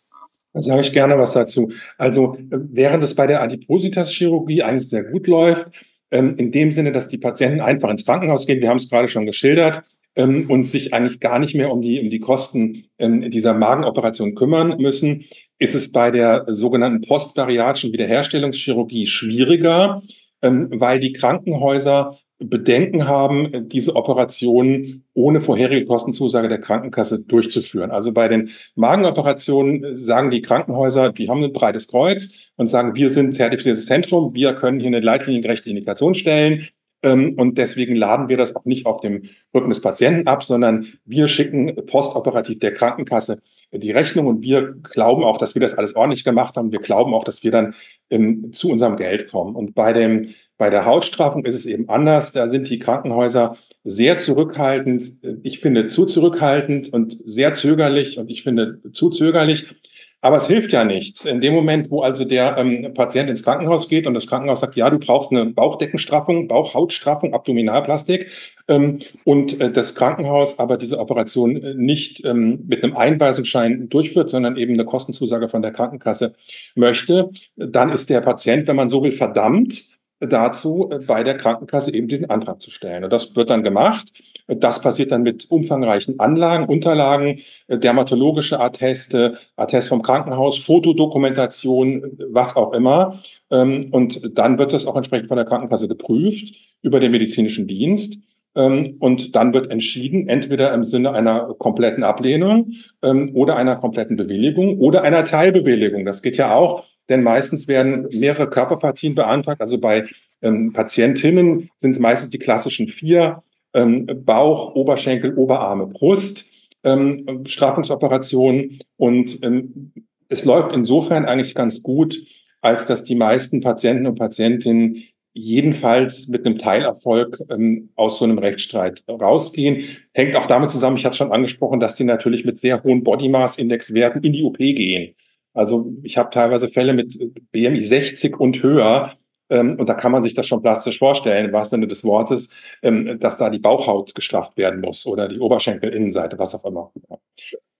[0.54, 1.72] Da sage ich gerne was dazu.
[1.98, 5.70] Also während es bei der Adipositas-Chirurgie eigentlich sehr gut läuft,
[6.12, 8.62] ähm, in dem Sinne, dass die Patienten einfach ins Krankenhaus gehen.
[8.62, 9.84] Wir haben es gerade schon geschildert
[10.15, 14.36] ähm, und sich eigentlich gar nicht mehr um die, um die Kosten ähm, dieser Magenoperation
[14.36, 15.26] kümmern müssen,
[15.58, 20.02] ist es bei der sogenannten postvariatischen Wiederherstellungschirurgie schwieriger,
[20.41, 27.91] ähm, weil die Krankenhäuser Bedenken haben, diese Operationen ohne vorherige Kostenzusage der Krankenkasse durchzuführen.
[27.91, 33.10] Also bei den Magenoperationen sagen die Krankenhäuser, die haben ein breites Kreuz und sagen, wir
[33.10, 36.67] sind zertifiziertes Zentrum, wir können hier eine leitliniengerechte Indikation stellen.
[37.04, 40.88] Ähm, und deswegen laden wir das auch nicht auf dem Rücken des Patienten ab, sondern
[41.06, 43.39] wir schicken postoperativ der Krankenkasse
[43.73, 46.71] die Rechnung und wir glauben auch, dass wir das alles ordentlich gemacht haben.
[46.71, 47.73] Wir glauben auch, dass wir dann
[48.10, 49.56] ähm, zu unserem Geld kommen.
[49.56, 52.34] Und bei dem bei der Hautstraffung ist es eben anders.
[52.34, 55.04] Da sind die Krankenhäuser sehr zurückhaltend.
[55.41, 59.74] Ich finde zu zurückhaltend und sehr zögerlich und ich finde zu zögerlich.
[60.21, 61.26] Aber es hilft ja nichts.
[61.26, 64.76] In dem Moment, wo also der ähm, Patient ins Krankenhaus geht und das Krankenhaus sagt,
[64.76, 68.30] ja, du brauchst eine Bauchdeckenstraffung, Bauchhautstraffung, Abdominalplastik,
[68.67, 74.30] ähm, und äh, das Krankenhaus aber diese Operation äh, nicht ähm, mit einem Einweisungsschein durchführt,
[74.30, 76.36] sondern eben eine Kostenzusage von der Krankenkasse
[76.76, 79.89] möchte, dann ist der Patient, wenn man so will, verdammt,
[80.28, 83.04] dazu, äh, bei der Krankenkasse eben diesen Antrag zu stellen.
[83.04, 84.12] Und das wird dann gemacht.
[84.48, 92.56] Das passiert dann mit umfangreichen Anlagen, Unterlagen, äh, dermatologische Atteste, Attest vom Krankenhaus, Fotodokumentation, was
[92.56, 93.20] auch immer.
[93.50, 98.18] Ähm, und dann wird das auch entsprechend von der Krankenkasse geprüft über den medizinischen Dienst.
[98.56, 104.18] Ähm, und dann wird entschieden, entweder im Sinne einer kompletten Ablehnung ähm, oder einer kompletten
[104.18, 106.06] Bewilligung oder einer Teilbewilligung.
[106.06, 109.62] Das geht ja auch denn meistens werden mehrere Körperpartien beantragt.
[109.62, 110.08] Also bei
[110.42, 116.46] ähm, Patientinnen sind es meistens die klassischen vier, ähm, Bauch, Oberschenkel, Oberarme, Brust,
[116.84, 118.80] ähm, Straffungsoperationen.
[118.98, 119.94] Und ähm,
[120.30, 122.18] es läuft insofern eigentlich ganz gut,
[122.62, 128.38] als dass die meisten Patienten und Patientinnen jedenfalls mit einem Teilerfolg ähm, aus so einem
[128.38, 129.98] Rechtsstreit rausgehen.
[130.14, 133.30] Hängt auch damit zusammen, ich hatte schon angesprochen, dass die natürlich mit sehr hohen Body
[133.30, 135.16] Mass Index Werten in die OP gehen.
[135.54, 137.18] Also ich habe teilweise Fälle mit
[137.52, 139.14] BMI 60 und höher.
[139.50, 142.54] Ähm, und da kann man sich das schon plastisch vorstellen, im wahrsten Sinne des Wortes,
[142.82, 146.92] ähm, dass da die Bauchhaut gestrafft werden muss oder die Oberschenkelinnenseite, was auch immer.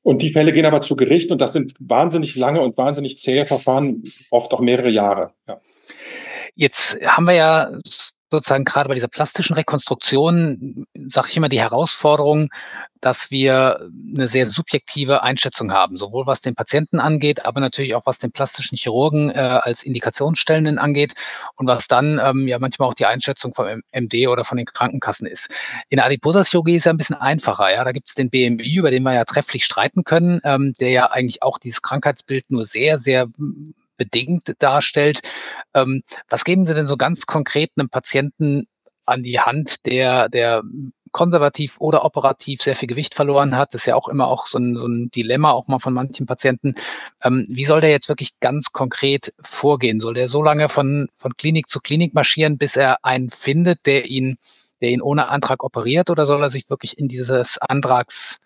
[0.04, 3.46] Und die Fälle gehen aber zu Gericht und das sind wahnsinnig lange und wahnsinnig zähe
[3.46, 5.32] Verfahren, oft auch mehrere Jahre.
[5.48, 5.58] Ja.
[6.56, 7.72] Jetzt haben wir ja
[8.32, 12.50] sozusagen gerade bei dieser plastischen Rekonstruktion, sage ich immer, die Herausforderung,
[13.02, 18.06] dass wir eine sehr subjektive Einschätzung haben, sowohl was den Patienten angeht, aber natürlich auch
[18.06, 21.14] was den plastischen Chirurgen äh, als Indikationsstellenden angeht
[21.56, 25.28] und was dann ähm, ja manchmal auch die Einschätzung vom MD oder von den Krankenkassen
[25.28, 25.50] ist.
[25.90, 27.74] In der Adiposa-Chirurgie ist ja ein bisschen einfacher.
[27.74, 27.84] Ja?
[27.84, 31.12] Da gibt es den BMI, über den wir ja trefflich streiten können, ähm, der ja
[31.12, 33.28] eigentlich auch dieses Krankheitsbild nur sehr, sehr
[34.02, 35.20] bedingt darstellt.
[35.76, 38.68] Ähm, was geben Sie denn so ganz konkret einem Patienten
[39.06, 40.64] an die Hand, der, der
[41.12, 43.74] konservativ oder operativ sehr viel Gewicht verloren hat.
[43.74, 46.26] Das ist ja auch immer auch so ein, so ein Dilemma, auch mal von manchen
[46.26, 46.76] Patienten.
[47.22, 50.00] Ähm, wie soll der jetzt wirklich ganz konkret vorgehen?
[50.00, 54.06] Soll der so lange von, von Klinik zu Klinik marschieren, bis er einen findet, der
[54.06, 54.38] ihn,
[54.82, 58.40] der ihn ohne Antrag operiert, oder soll er sich wirklich in dieses Antrags,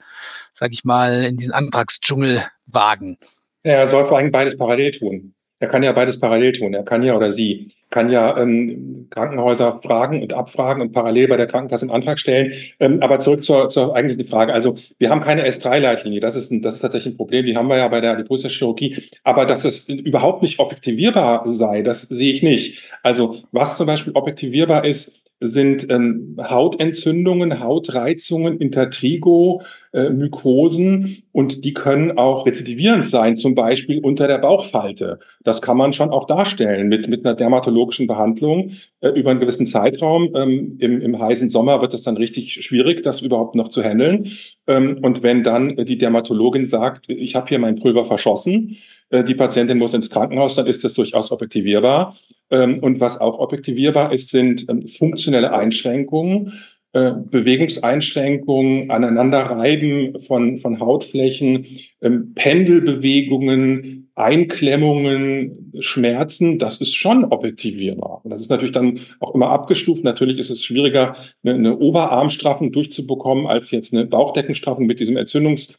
[0.53, 3.17] sag ich mal, in diesen Antragsdschungel wagen?
[3.61, 5.35] Er soll vor allem beides parallel tun.
[5.59, 6.73] Er kann ja beides parallel tun.
[6.73, 11.37] Er kann ja oder sie kann ja ähm, Krankenhäuser fragen und abfragen und parallel bei
[11.37, 12.53] der Krankenkasse einen Antrag stellen.
[12.81, 14.53] Ähm, aber zurück zur, zur eigentlichen Frage.
[14.53, 16.19] Also wir haben keine S3-Leitlinie.
[16.19, 17.45] Das ist, ein, das ist tatsächlich ein Problem.
[17.45, 18.97] Die haben wir ja bei der Adipositas-Chirurgie.
[19.23, 22.83] Aber dass es überhaupt nicht objektivierbar sei, das sehe ich nicht.
[23.01, 31.73] Also was zum Beispiel objektivierbar ist, sind ähm, Hautentzündungen, Hautreizungen, Intertrigo, äh, Mykosen und die
[31.73, 35.19] können auch rezidivierend sein, zum Beispiel unter der Bauchfalte.
[35.43, 38.71] Das kann man schon auch darstellen mit, mit einer dermatologischen Behandlung
[39.01, 40.31] äh, über einen gewissen Zeitraum.
[40.35, 44.31] Ähm, im, Im heißen Sommer wird es dann richtig schwierig, das überhaupt noch zu handeln.
[44.67, 49.35] Ähm, und wenn dann die Dermatologin sagt, ich habe hier mein Pulver verschossen, äh, die
[49.35, 52.15] Patientin muss ins Krankenhaus, dann ist das durchaus objektivierbar.
[52.49, 56.53] Ähm, und was auch objektivierbar ist, sind ähm, funktionelle Einschränkungen,
[56.93, 61.65] äh, Bewegungseinschränkungen, Aneinanderreiben von, von Hautflächen,
[62.01, 68.21] ähm, Pendelbewegungen, Einklemmungen, Schmerzen, das ist schon objektivierbar.
[68.23, 70.05] Und das ist natürlich dann auch immer abgestuft.
[70.05, 75.75] Natürlich ist es schwieriger, eine, eine Oberarmstraffung durchzubekommen, als jetzt eine Bauchdeckenstraffung mit diesem Entzündungs-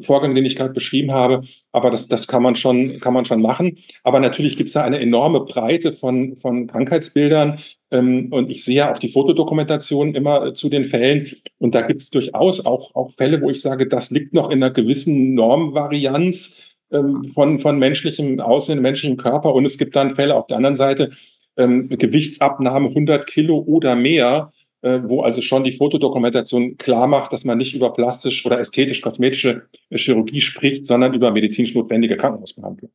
[0.00, 1.42] Vorgang, den ich gerade beschrieben habe.
[1.72, 3.76] Aber das, das kann man schon, kann man schon machen.
[4.02, 7.58] Aber natürlich gibt es da eine enorme Breite von, von Krankheitsbildern.
[7.90, 11.28] Ähm, und ich sehe ja auch die Fotodokumentation immer äh, zu den Fällen.
[11.58, 14.62] Und da gibt es durchaus auch, auch Fälle, wo ich sage, das liegt noch in
[14.62, 16.56] einer gewissen Normvarianz
[16.90, 19.54] ähm, von, von menschlichem Aussehen, menschlichem Körper.
[19.54, 21.10] Und es gibt dann Fälle auf der anderen Seite,
[21.56, 27.58] ähm, Gewichtsabnahme 100 Kilo oder mehr, wo also schon die Fotodokumentation klar macht, dass man
[27.58, 32.90] nicht über plastisch oder ästhetisch-kosmetische Chirurgie spricht, sondern über medizinisch notwendige Krankenhausbehandlung.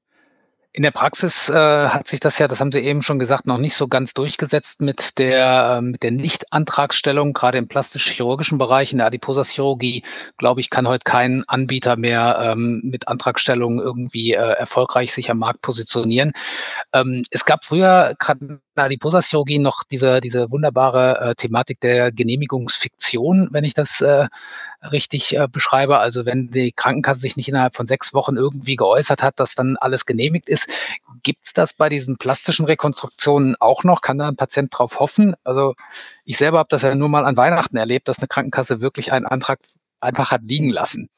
[0.76, 3.60] In der Praxis äh, hat sich das ja, das haben Sie eben schon gesagt, noch
[3.60, 8.92] nicht so ganz durchgesetzt mit der, äh, mit der Nicht-Antragstellung, gerade im plastisch-chirurgischen Bereich.
[8.92, 10.04] In der Adiposas-Chirurgie,
[10.40, 15.38] glaube ich, kann heute kein Anbieter mehr ähm, mit Antragstellung irgendwie äh, erfolgreich sich am
[15.38, 16.32] Markt positionieren.
[16.92, 23.64] Ähm, es gab früher gerade Adiposas-Chirurgie noch diese, diese wunderbare äh, Thematik der Genehmigungsfiktion, wenn
[23.64, 24.28] ich das äh,
[24.82, 26.00] richtig äh, beschreibe.
[26.00, 29.78] Also wenn die Krankenkasse sich nicht innerhalb von sechs Wochen irgendwie geäußert hat, dass dann
[29.78, 30.68] alles genehmigt ist,
[31.24, 34.02] Gibt es das bei diesen plastischen Rekonstruktionen auch noch?
[34.02, 35.36] Kann da ein Patient drauf hoffen?
[35.44, 35.74] Also
[36.26, 39.26] ich selber habe das ja nur mal an Weihnachten erlebt, dass eine Krankenkasse wirklich einen
[39.26, 39.60] Antrag
[40.02, 41.10] einfach hat liegen lassen.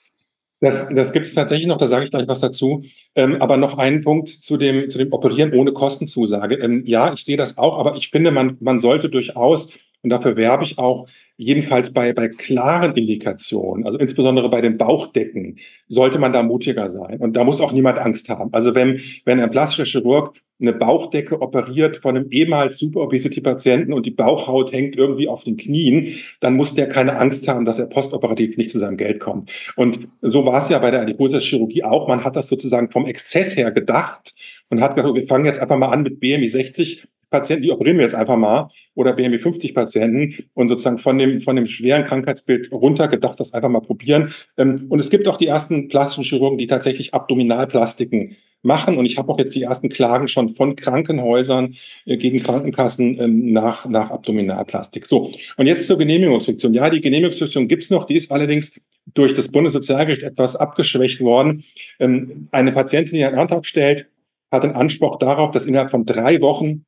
[0.65, 2.83] Das, das gibt es tatsächlich noch, da sage ich gleich was dazu.
[3.13, 6.55] Ähm, aber noch einen Punkt zu dem, zu dem Operieren ohne Kostenzusage.
[6.55, 9.69] Ähm, ja, ich sehe das auch, aber ich finde, man, man sollte durchaus,
[10.01, 15.57] und dafür werbe ich auch, jedenfalls bei, bei klaren Indikationen, also insbesondere bei den Bauchdecken,
[15.87, 17.19] sollte man da mutiger sein.
[17.19, 18.53] Und da muss auch niemand Angst haben.
[18.53, 24.11] Also wenn, wenn ein plastischer Chirurg eine Bauchdecke operiert von einem ehemals Super-Obesity-Patienten und die
[24.11, 28.55] Bauchhaut hängt irgendwie auf den Knien, dann muss der keine Angst haben, dass er postoperativ
[28.55, 29.51] nicht zu seinem Geld kommt.
[29.75, 32.07] Und so war es ja bei der Adipositas-Chirurgie auch.
[32.07, 34.33] Man hat das sozusagen vom Exzess her gedacht
[34.69, 37.97] und hat gesagt, wir fangen jetzt einfach mal an mit BMI 60 Patienten, die operieren
[37.97, 42.05] wir jetzt einfach mal, oder BMI 50 Patienten und sozusagen von dem, von dem schweren
[42.05, 44.33] Krankheitsbild runtergedacht, das einfach mal probieren.
[44.57, 48.97] Ähm, und es gibt auch die ersten plastischen Chirurgen, die tatsächlich Abdominalplastiken machen.
[48.97, 53.51] Und ich habe auch jetzt die ersten Klagen schon von Krankenhäusern äh, gegen Krankenkassen ähm,
[53.51, 55.05] nach, nach Abdominalplastik.
[55.05, 56.73] So, und jetzt zur Genehmigungsfiktion.
[56.73, 58.79] Ja, die Genehmigungsfiktion gibt's noch, die ist allerdings
[59.13, 61.65] durch das Bundessozialgericht etwas abgeschwächt worden.
[61.99, 64.07] Ähm, eine Patientin, die einen Antrag stellt,
[64.51, 66.85] hat einen Anspruch darauf, dass innerhalb von drei Wochen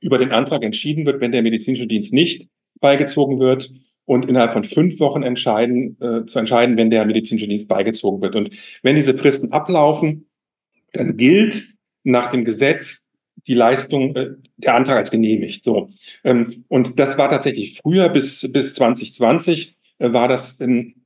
[0.00, 2.48] über den Antrag entschieden wird, wenn der medizinische Dienst nicht
[2.80, 3.72] beigezogen wird
[4.04, 8.36] und innerhalb von fünf Wochen entscheiden, äh, zu entscheiden, wenn der medizinische Dienst beigezogen wird.
[8.36, 8.50] Und
[8.82, 10.26] wenn diese Fristen ablaufen,
[10.92, 13.10] dann gilt nach dem Gesetz
[13.46, 15.64] die Leistung, äh, der Antrag als genehmigt.
[15.64, 15.90] So.
[16.24, 20.58] Ähm, und das war tatsächlich früher bis, bis 2020 äh, war das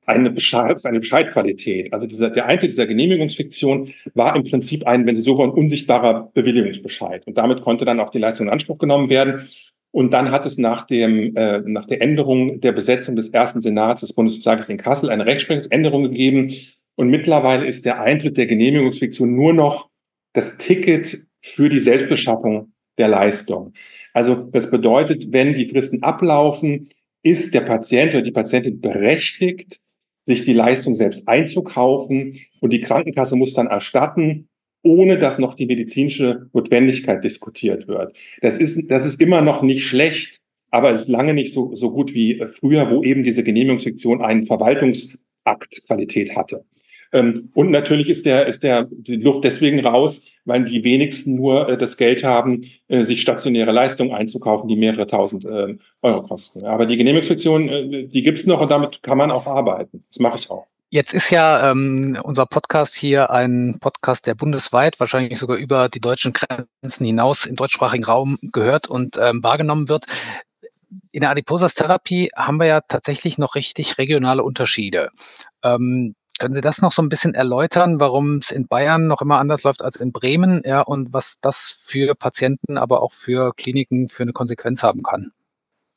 [0.07, 1.93] eine, Bescheid, eine Bescheidqualität.
[1.93, 6.31] Also dieser, der Eintritt dieser Genehmigungsfiktion war im Prinzip ein, wenn Sie so wollen, unsichtbarer
[6.35, 7.27] Bewilligungsbescheid.
[7.27, 9.49] Und damit konnte dann auch die Leistung in Anspruch genommen werden.
[9.93, 14.03] Und dann hat es nach, dem, äh, nach der Änderung der Besetzung des ersten Senats
[14.03, 16.53] des Bundessozialgerichts in Kassel eine Rechtsprechungsänderung gegeben.
[16.95, 19.89] Und mittlerweile ist der Eintritt der Genehmigungsfiktion nur noch
[20.33, 23.73] das Ticket für die Selbstbeschaffung der Leistung.
[24.13, 26.89] Also das bedeutet, wenn die Fristen ablaufen,
[27.23, 29.81] ist der Patient oder die Patientin berechtigt,
[30.25, 34.49] sich die Leistung selbst einzukaufen und die Krankenkasse muss dann erstatten,
[34.83, 38.17] ohne dass noch die medizinische Notwendigkeit diskutiert wird.
[38.41, 42.15] Das ist, das ist immer noch nicht schlecht, aber ist lange nicht so, so gut
[42.15, 45.83] wie früher, wo eben diese Genehmigungsfiktion einen Verwaltungsakt
[46.37, 46.65] hatte.
[47.13, 51.69] Ähm, und natürlich ist der, ist der, die Luft deswegen raus, weil die wenigsten nur
[51.69, 56.65] äh, das Geld haben, äh, sich stationäre Leistungen einzukaufen, die mehrere tausend äh, Euro kosten.
[56.65, 60.05] Aber die Genehmigungsfiktion, äh, die gibt's noch und damit kann man auch arbeiten.
[60.09, 60.67] Das mache ich auch.
[60.93, 66.01] Jetzt ist ja ähm, unser Podcast hier ein Podcast, der bundesweit, wahrscheinlich sogar über die
[66.01, 70.07] deutschen Grenzen hinaus im deutschsprachigen Raum gehört und ähm, wahrgenommen wird.
[71.13, 75.11] In der Adipositas-Therapie haben wir ja tatsächlich noch richtig regionale Unterschiede.
[75.63, 79.39] Ähm, können Sie das noch so ein bisschen erläutern, warum es in Bayern noch immer
[79.39, 84.09] anders läuft als in Bremen, ja, und was das für Patienten, aber auch für Kliniken
[84.09, 85.33] für eine Konsequenz haben kann?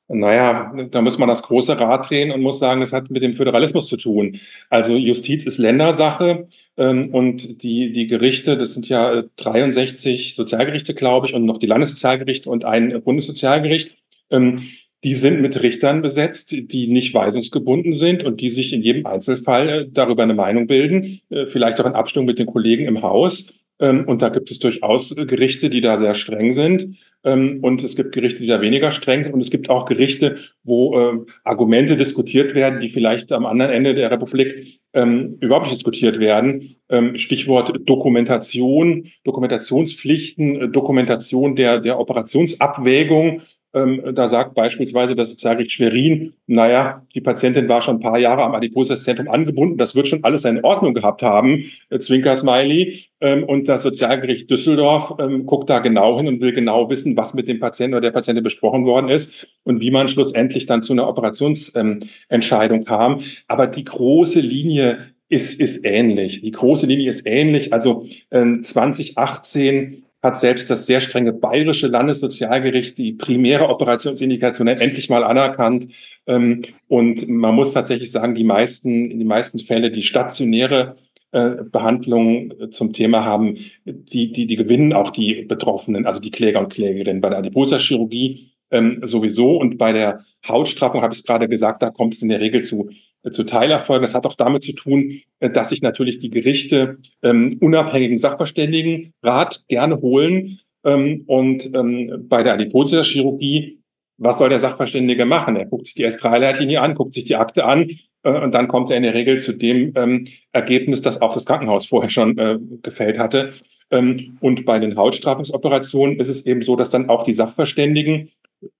[0.09, 3.33] Naja, da muss man das große Rad drehen und muss sagen, es hat mit dem
[3.33, 4.39] Föderalismus zu tun.
[4.69, 11.27] Also Justiz ist Ländersache ähm, und die, die Gerichte, das sind ja 63 Sozialgerichte, glaube
[11.27, 13.95] ich, und noch die Landessozialgerichte und ein Bundessozialgericht.
[14.29, 14.63] Ähm,
[15.03, 19.69] die sind mit Richtern besetzt, die nicht weisungsgebunden sind und die sich in jedem Einzelfall
[19.69, 23.53] äh, darüber eine Meinung bilden, äh, vielleicht auch in Abstimmung mit den Kollegen im Haus.
[23.79, 26.95] Ähm, und da gibt es durchaus Gerichte, die da sehr streng sind.
[27.25, 29.33] Ähm, und es gibt Gerichte, die da weniger streng sind.
[29.33, 33.93] Und es gibt auch Gerichte, wo ähm, Argumente diskutiert werden, die vielleicht am anderen Ende
[33.95, 36.75] der Republik überhaupt nicht diskutiert werden.
[37.15, 43.41] Stichwort Dokumentation, Dokumentationspflichten, äh, Dokumentation der, der Operationsabwägung
[43.73, 48.43] ähm, da sagt beispielsweise das Sozialgericht Schwerin, naja, die Patientin war schon ein paar Jahre
[48.43, 53.05] am Adipositas-Zentrum angebunden, das wird schon alles in Ordnung gehabt haben, äh, Zwinker-Smiley.
[53.19, 57.33] Ähm, und das Sozialgericht Düsseldorf ähm, guckt da genau hin und will genau wissen, was
[57.33, 60.93] mit dem Patienten oder der Patientin besprochen worden ist und wie man schlussendlich dann zu
[60.93, 63.21] einer Operationsentscheidung ähm, kam.
[63.47, 66.41] Aber die große Linie ist, ist ähnlich.
[66.41, 67.73] Die große Linie ist ähnlich.
[67.73, 75.23] Also äh, 2018 hat selbst das sehr strenge bayerische Landessozialgericht die primäre Operationsindikation endlich mal
[75.23, 75.89] anerkannt.
[76.25, 80.95] Ähm, und man muss tatsächlich sagen, die meisten, in den meisten Fälle die stationäre
[81.33, 86.61] äh, Behandlung zum Thema haben, die, die, die gewinnen auch die Betroffenen, also die Kläger
[86.61, 87.21] und Klägerinnen.
[87.21, 91.89] Bei der Adiposa-Chirurgie ähm, sowieso und bei der Hautstraffung habe ich es gerade gesagt, da
[91.89, 94.05] kommt es in der Regel zu, äh, zu Teilerfolgen.
[94.05, 99.65] Das hat auch damit zu tun, äh, dass sich natürlich die Gerichte ähm, unabhängigen Sachverständigenrat
[99.67, 100.59] gerne holen.
[100.83, 103.79] Ähm, und ähm, bei der Adipositas-Chirurgie,
[104.17, 105.55] was soll der Sachverständige machen?
[105.55, 107.89] Er guckt sich die S3-Leitlinie an, guckt sich die Akte an
[108.23, 111.45] äh, und dann kommt er in der Regel zu dem ähm, Ergebnis, das auch das
[111.45, 113.53] Krankenhaus vorher schon äh, gefällt hatte.
[113.91, 118.29] Ähm, und bei den Hautstraffungsoperationen ist es eben so, dass dann auch die Sachverständigen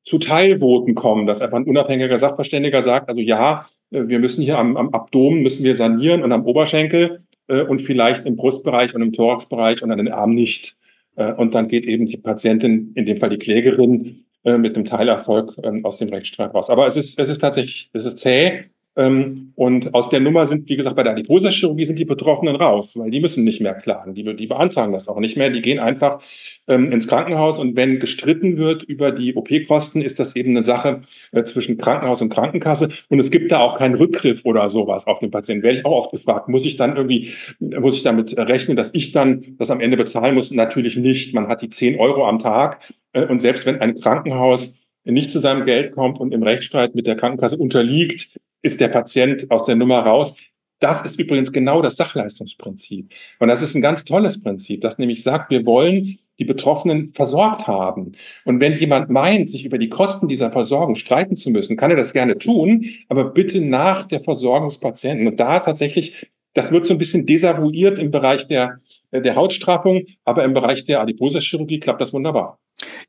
[0.06, 4.58] zu Teilvoten kommen, dass einfach ein unabhängiger Sachverständiger sagt, also ja, äh, wir müssen hier
[4.58, 9.01] am, am Abdomen müssen wir sanieren und am Oberschenkel äh, und vielleicht im Brustbereich und
[9.01, 10.75] im Thoraxbereich und an den Armen nicht.
[11.15, 14.86] Äh, und dann geht eben die Patientin, in dem Fall die Klägerin, äh, mit dem
[14.86, 16.69] Teilerfolg ähm, aus dem Rechtsstreit raus.
[16.69, 18.65] Aber es ist, es ist tatsächlich, es ist zäh.
[18.95, 22.95] Ähm, und aus der Nummer sind, wie gesagt, bei der Adipositas-Chirurgie sind die Betroffenen raus,
[22.97, 24.13] weil die müssen nicht mehr klagen.
[24.13, 25.49] Die, die beantragen das auch nicht mehr.
[25.49, 26.21] Die gehen einfach
[26.67, 31.01] ähm, ins Krankenhaus und wenn gestritten wird über die OP-Kosten, ist das eben eine Sache
[31.32, 32.89] äh, zwischen Krankenhaus und Krankenkasse.
[33.10, 35.63] Und es gibt da auch keinen Rückgriff oder sowas auf den Patienten.
[35.63, 39.12] Werde ich auch oft gefragt, muss ich dann irgendwie, muss ich damit rechnen, dass ich
[39.12, 40.51] dann das am Ende bezahlen muss?
[40.51, 41.34] Natürlich nicht.
[41.34, 42.79] Man hat die 10 Euro am Tag.
[43.13, 47.08] Äh, und selbst wenn ein Krankenhaus nicht zu seinem Geld kommt und im Rechtsstreit mit
[47.08, 50.38] der Krankenkasse unterliegt, ist der Patient aus der Nummer raus.
[50.80, 53.13] Das ist übrigens genau das Sachleistungsprinzip.
[53.39, 57.67] Und das ist ein ganz tolles Prinzip, das nämlich sagt, wir wollen die Betroffenen versorgt
[57.67, 58.13] haben.
[58.43, 61.97] Und wenn jemand meint, sich über die Kosten dieser Versorgung streiten zu müssen, kann er
[61.97, 65.27] das gerne tun, aber bitte nach der Versorgung des Patienten.
[65.27, 68.79] Und da tatsächlich, das wird so ein bisschen desavouiert im Bereich der,
[69.12, 72.60] der Hautstraffung, aber im Bereich der Adipositas-Chirurgie klappt das wunderbar.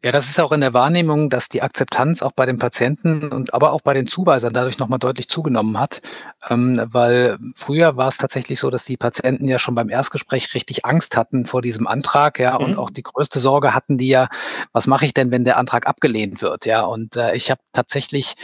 [0.03, 3.55] Ja, das ist auch in der Wahrnehmung, dass die Akzeptanz auch bei den Patienten und
[3.55, 6.01] aber auch bei den Zuweisern dadurch nochmal deutlich zugenommen hat.
[6.49, 10.85] Ähm, weil früher war es tatsächlich so, dass die Patienten ja schon beim Erstgespräch richtig
[10.85, 12.65] Angst hatten vor diesem Antrag, ja, mhm.
[12.65, 14.29] und auch die größte Sorge hatten die ja,
[14.73, 16.83] was mache ich denn, wenn der Antrag abgelehnt wird, ja.
[16.83, 18.35] Und äh, ich habe tatsächlich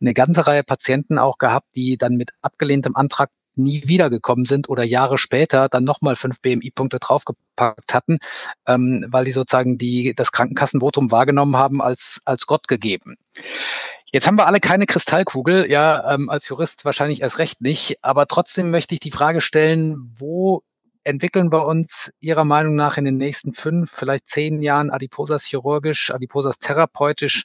[0.00, 4.84] eine ganze Reihe Patienten auch gehabt, die dann mit abgelehntem Antrag nie wiedergekommen sind oder
[4.84, 8.18] Jahre später dann nochmal fünf BMI-Punkte draufgepackt hatten,
[8.66, 13.16] ähm, weil die sozusagen die, das Krankenkassenvotum wahrgenommen haben als, als Gott gegeben.
[14.12, 18.26] Jetzt haben wir alle keine Kristallkugel, ja, ähm, als Jurist wahrscheinlich erst recht nicht, aber
[18.26, 20.62] trotzdem möchte ich die Frage stellen, wo
[21.06, 26.10] entwickeln wir uns Ihrer Meinung nach in den nächsten fünf, vielleicht zehn Jahren Adiposas chirurgisch,
[26.10, 27.44] Adiposas therapeutisch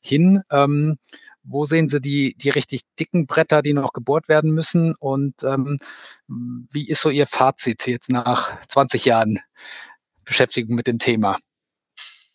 [0.00, 0.42] hin?
[0.50, 0.98] Ähm,
[1.44, 4.94] wo sehen Sie die, die richtig dicken Bretter, die noch gebohrt werden müssen?
[4.98, 5.78] Und ähm,
[6.26, 9.40] wie ist so Ihr Fazit jetzt nach 20 Jahren
[10.24, 11.38] Beschäftigung mit dem Thema?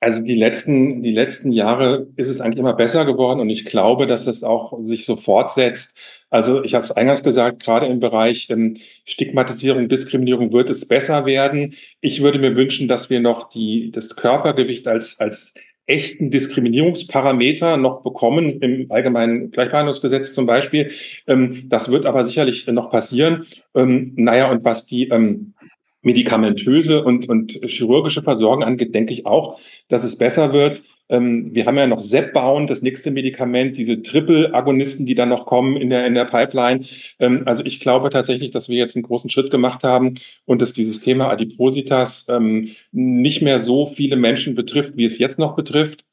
[0.01, 4.07] Also die letzten, die letzten Jahre ist es eigentlich immer besser geworden und ich glaube,
[4.07, 5.97] dass das auch sich so fortsetzt.
[6.29, 11.25] Also ich habe es eingangs gesagt, gerade im Bereich ähm, Stigmatisierung, Diskriminierung wird es besser
[11.25, 11.75] werden.
[11.99, 15.55] Ich würde mir wünschen, dass wir noch die, das Körpergewicht als, als
[15.89, 20.91] echten Diskriminierungsparameter noch bekommen, im allgemeinen Gleichbehandlungsgesetz zum Beispiel.
[21.27, 23.45] Ähm, das wird aber sicherlich noch passieren.
[23.75, 25.53] Ähm, naja, und was die ähm,
[26.01, 29.59] medikamentöse und, und chirurgische Versorgung angeht, denke ich auch,
[29.89, 30.83] dass es besser wird.
[31.09, 35.75] Ähm, wir haben ja noch Zepbound, das nächste Medikament, diese Triple-Agonisten, die dann noch kommen
[35.75, 36.85] in der, in der Pipeline.
[37.19, 40.73] Ähm, also ich glaube tatsächlich, dass wir jetzt einen großen Schritt gemacht haben und dass
[40.73, 46.05] dieses Thema Adipositas ähm, nicht mehr so viele Menschen betrifft, wie es jetzt noch betrifft.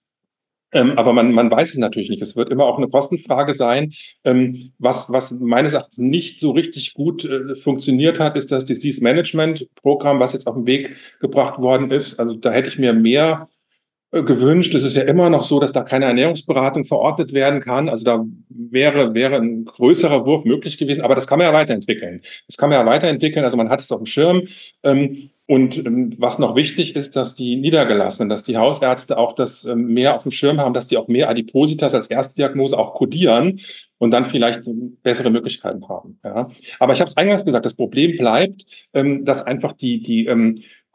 [0.72, 2.22] Ähm, aber man, man weiß es natürlich nicht.
[2.22, 3.92] Es wird immer auch eine Kostenfrage sein.
[4.24, 9.02] Ähm, was, was meines Erachtens nicht so richtig gut äh, funktioniert hat, ist das Disease
[9.02, 12.18] Management Programm, was jetzt auf den Weg gebracht worden ist.
[12.18, 13.48] Also da hätte ich mir mehr
[14.12, 14.74] gewünscht.
[14.74, 17.88] Es ist ja immer noch so, dass da keine Ernährungsberatung verordnet werden kann.
[17.88, 22.22] Also da wäre, wäre ein größerer Wurf möglich gewesen, aber das kann man ja weiterentwickeln.
[22.46, 23.44] Das kann man ja weiterentwickeln.
[23.44, 24.42] Also man hat es auf dem Schirm.
[24.82, 29.64] Ähm, und ähm, was noch wichtig ist, dass die Niedergelassenen, dass die Hausärzte auch das
[29.64, 33.60] ähm, mehr auf dem Schirm haben, dass die auch mehr Adipositas als Erstdiagnose auch kodieren
[33.98, 34.62] und dann vielleicht
[35.02, 36.18] bessere Möglichkeiten haben.
[36.78, 40.26] Aber ich habe es eingangs gesagt, das Problem bleibt, dass einfach die, die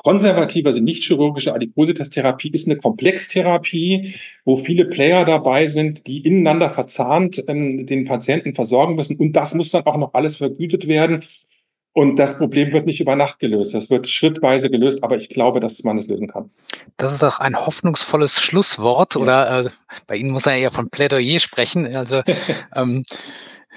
[0.04, 6.72] Konservative, also nicht chirurgische Adipositas-Therapie ist eine Komplextherapie, wo viele Player dabei sind, die ineinander
[6.72, 9.16] verzahnt ähm, den Patienten versorgen müssen.
[9.18, 11.24] Und das muss dann auch noch alles vergütet werden.
[11.94, 13.74] Und das Problem wird nicht über Nacht gelöst.
[13.74, 16.50] Das wird schrittweise gelöst, aber ich glaube, dass man es lösen kann.
[16.98, 19.16] Das ist auch ein hoffnungsvolles Schlusswort.
[19.16, 19.22] Ja.
[19.22, 19.70] Oder äh,
[20.08, 21.94] bei Ihnen muss er ja von Plädoyer sprechen.
[21.96, 22.22] Also
[22.76, 23.04] ähm,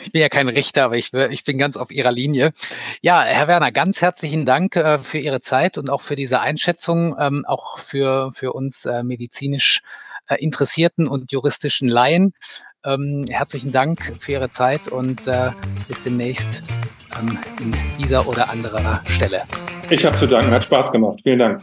[0.05, 2.53] ich bin ja kein Richter, aber ich, ich bin ganz auf Ihrer Linie.
[3.01, 7.17] Ja, Herr Werner, ganz herzlichen Dank äh, für Ihre Zeit und auch für diese Einschätzung,
[7.19, 9.83] ähm, auch für, für uns äh, medizinisch
[10.29, 12.35] äh, Interessierten und juristischen Laien.
[12.85, 15.51] Ähm, herzlichen Dank für Ihre Zeit und äh,
[15.89, 16.63] bis demnächst
[17.19, 19.43] ähm, in dieser oder anderer Stelle.
[19.89, 21.21] Ich habe zu danken, hat Spaß gemacht.
[21.23, 21.63] Vielen Dank.